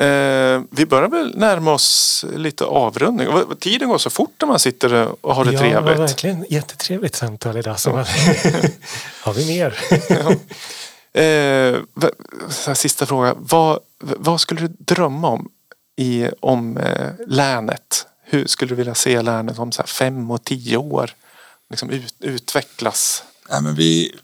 [0.00, 3.28] Eh, vi börjar väl närma oss lite avrundning.
[3.60, 5.98] Tiden går så fort när man sitter och har det ja, trevligt.
[5.98, 7.80] verkligen jättetrevligt samtal idag.
[7.80, 7.92] Som.
[9.22, 9.78] Har vi mer?
[11.12, 11.80] Eh,
[12.48, 13.34] så här, sista fråga.
[13.38, 15.48] Vad, vad skulle du drömma om
[15.96, 18.06] i, om eh, länet?
[18.24, 21.10] Hur skulle du vilja se länet om så här fem och tio år?
[21.70, 23.24] Liksom ut, utvecklas.
[23.50, 24.14] Nej, men vi,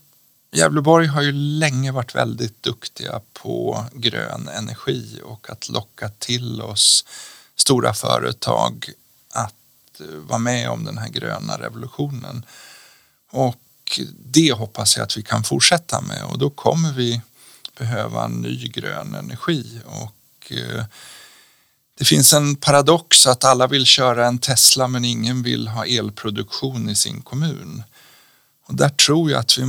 [0.56, 7.04] Gävleborg har ju länge varit väldigt duktiga på grön energi och att locka till oss
[7.56, 8.90] stora företag
[9.32, 12.46] att eh, vara med om den här gröna revolutionen.
[13.30, 17.20] Och det hoppas jag att vi kan fortsätta med och då kommer vi
[17.78, 19.80] behöva ny grön energi.
[19.84, 20.84] Och eh,
[21.98, 26.88] det finns en paradox att alla vill köra en Tesla men ingen vill ha elproduktion
[26.88, 27.82] i sin kommun.
[28.66, 29.64] Och där tror jag att vi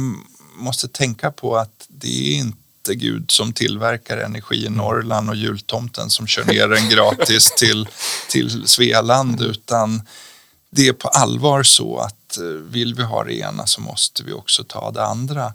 [0.58, 6.10] måste tänka på att det är inte Gud som tillverkar energi i Norrland och jultomten
[6.10, 7.88] som kör ner den gratis till,
[8.30, 10.02] till Svealand utan
[10.70, 14.34] det är på allvar så att eh, vill vi ha det ena så måste vi
[14.34, 15.54] också ta det andra.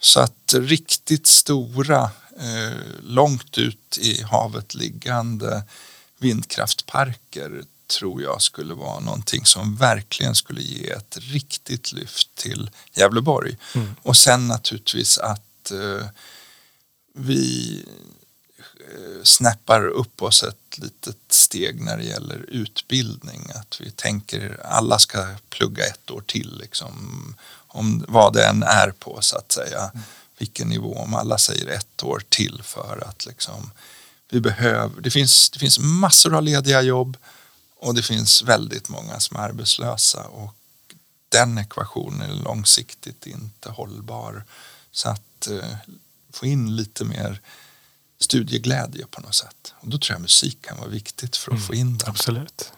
[0.00, 2.10] Så att riktigt stora,
[2.40, 5.62] eh, långt ut i havet liggande
[6.18, 7.62] vindkraftparker
[7.98, 13.56] tror jag skulle vara någonting som verkligen skulle ge ett riktigt lyft till Gävleborg.
[14.02, 16.06] Och sen naturligtvis att eh,
[17.14, 17.84] vi
[18.58, 23.50] eh, snappar upp oss ett litet steg när det gäller utbildning.
[23.54, 27.34] Att vi tänker alla ska plugga ett år till, liksom,
[27.66, 29.92] om vad det än är på så att säga.
[30.38, 33.70] Vilken nivå, om alla säger ett år till för att liksom,
[34.30, 37.16] vi behöver, det finns, det finns massor av lediga jobb
[37.82, 40.54] och det finns väldigt många som är arbetslösa och
[41.28, 44.44] den ekvationen är långsiktigt inte hållbar.
[44.92, 45.74] Så att eh,
[46.32, 47.40] få in lite mer
[48.20, 49.74] studieglädje på något sätt.
[49.80, 52.08] Och då tror jag musik kan vara viktigt för att få in den.
[52.10, 52.72] Absolut.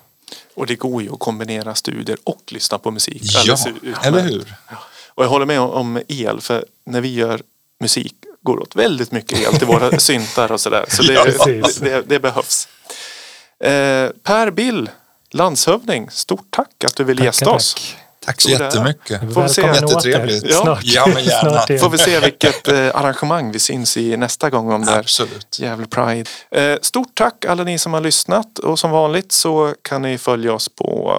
[0.55, 3.23] Och det går ju att kombinera studier och lyssna på musik.
[3.47, 4.05] Ja, utmärkt.
[4.07, 4.55] eller hur?
[4.71, 4.77] Ja.
[5.09, 6.41] Och jag håller med om- el.
[6.41, 7.43] För när vi gör
[7.81, 10.87] musik går det åt väldigt mycket el till våra syntar och sådär.
[10.89, 11.77] Så det, Ja, precis.
[11.77, 12.69] det, det behövs.
[13.65, 14.91] Eh, per Bill,
[15.31, 17.75] landshövding, stort tack att du ville gästa oss.
[17.75, 18.05] tack.
[18.25, 19.35] Tack så jättemycket.
[19.35, 19.61] Får vi se.
[19.63, 20.45] Jättetrevligt.
[20.49, 20.63] Ja.
[20.63, 20.81] Snart.
[20.85, 21.79] Ja, men gärna.
[21.79, 25.59] Får vi se vilket eh, arrangemang vi syns i nästa gång om det Absolut.
[25.61, 26.31] Gävle Pride.
[26.51, 30.53] Eh, stort tack alla ni som har lyssnat och som vanligt så kan ni följa
[30.53, 31.15] oss på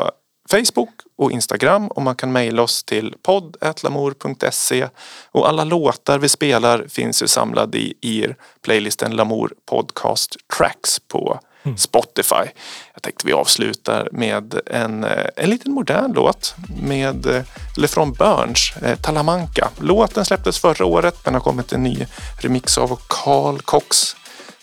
[0.49, 4.87] Facebook och Instagram och man kan mejla oss till podd.lamour.se
[5.31, 8.27] och alla låtar vi spelar finns ju samlade i, i
[8.61, 11.77] playlisten Lamour Podcast Tracks på Mm.
[11.77, 12.45] Spotify.
[12.93, 17.43] Jag tänkte vi avslutar med en, eh, en liten modern låt med, eh,
[17.77, 19.69] eller från Burns, eh, Talamanca.
[19.79, 22.05] Låten släpptes förra året men har kommit en ny
[22.41, 24.15] remix av Carl Cox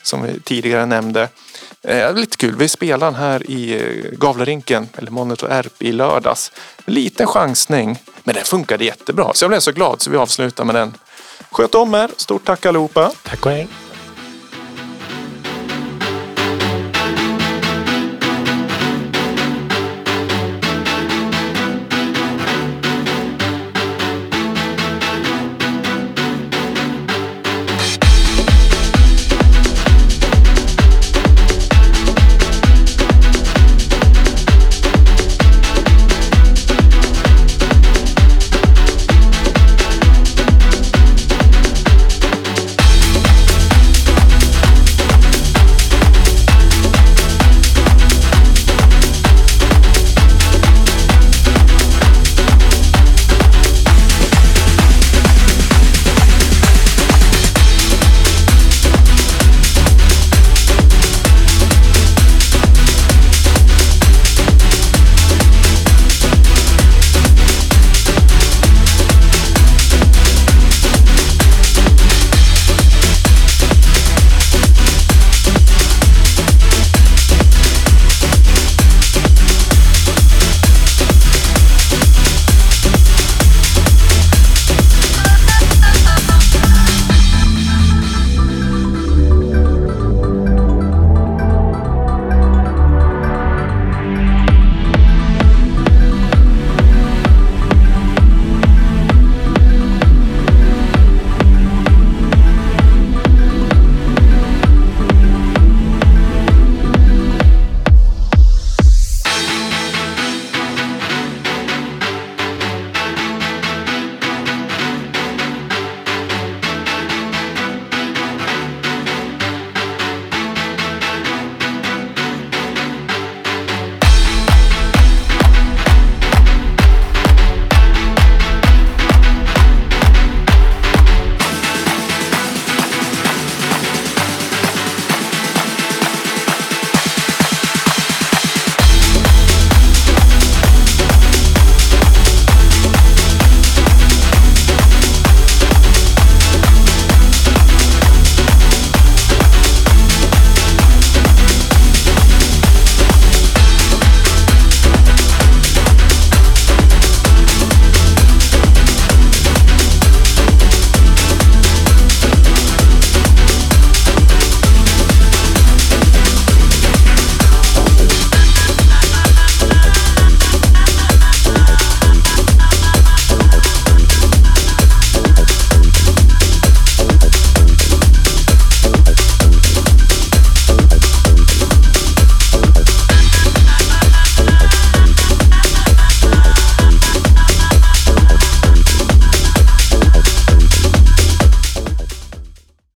[0.03, 1.29] som vi tidigare nämnde.
[1.87, 2.55] Eh, lite kul.
[2.55, 6.51] Vi spelar den här i eh, Gavlerinken, eller Monitor Erp i lördags.
[6.85, 9.31] Liten chansning, men den funkade jättebra.
[9.33, 10.93] Så jag blev så glad så vi avslutar med den.
[11.51, 12.11] Sköt om er.
[12.17, 13.11] Stort tack allihopa.
[13.23, 13.67] Tack och hej.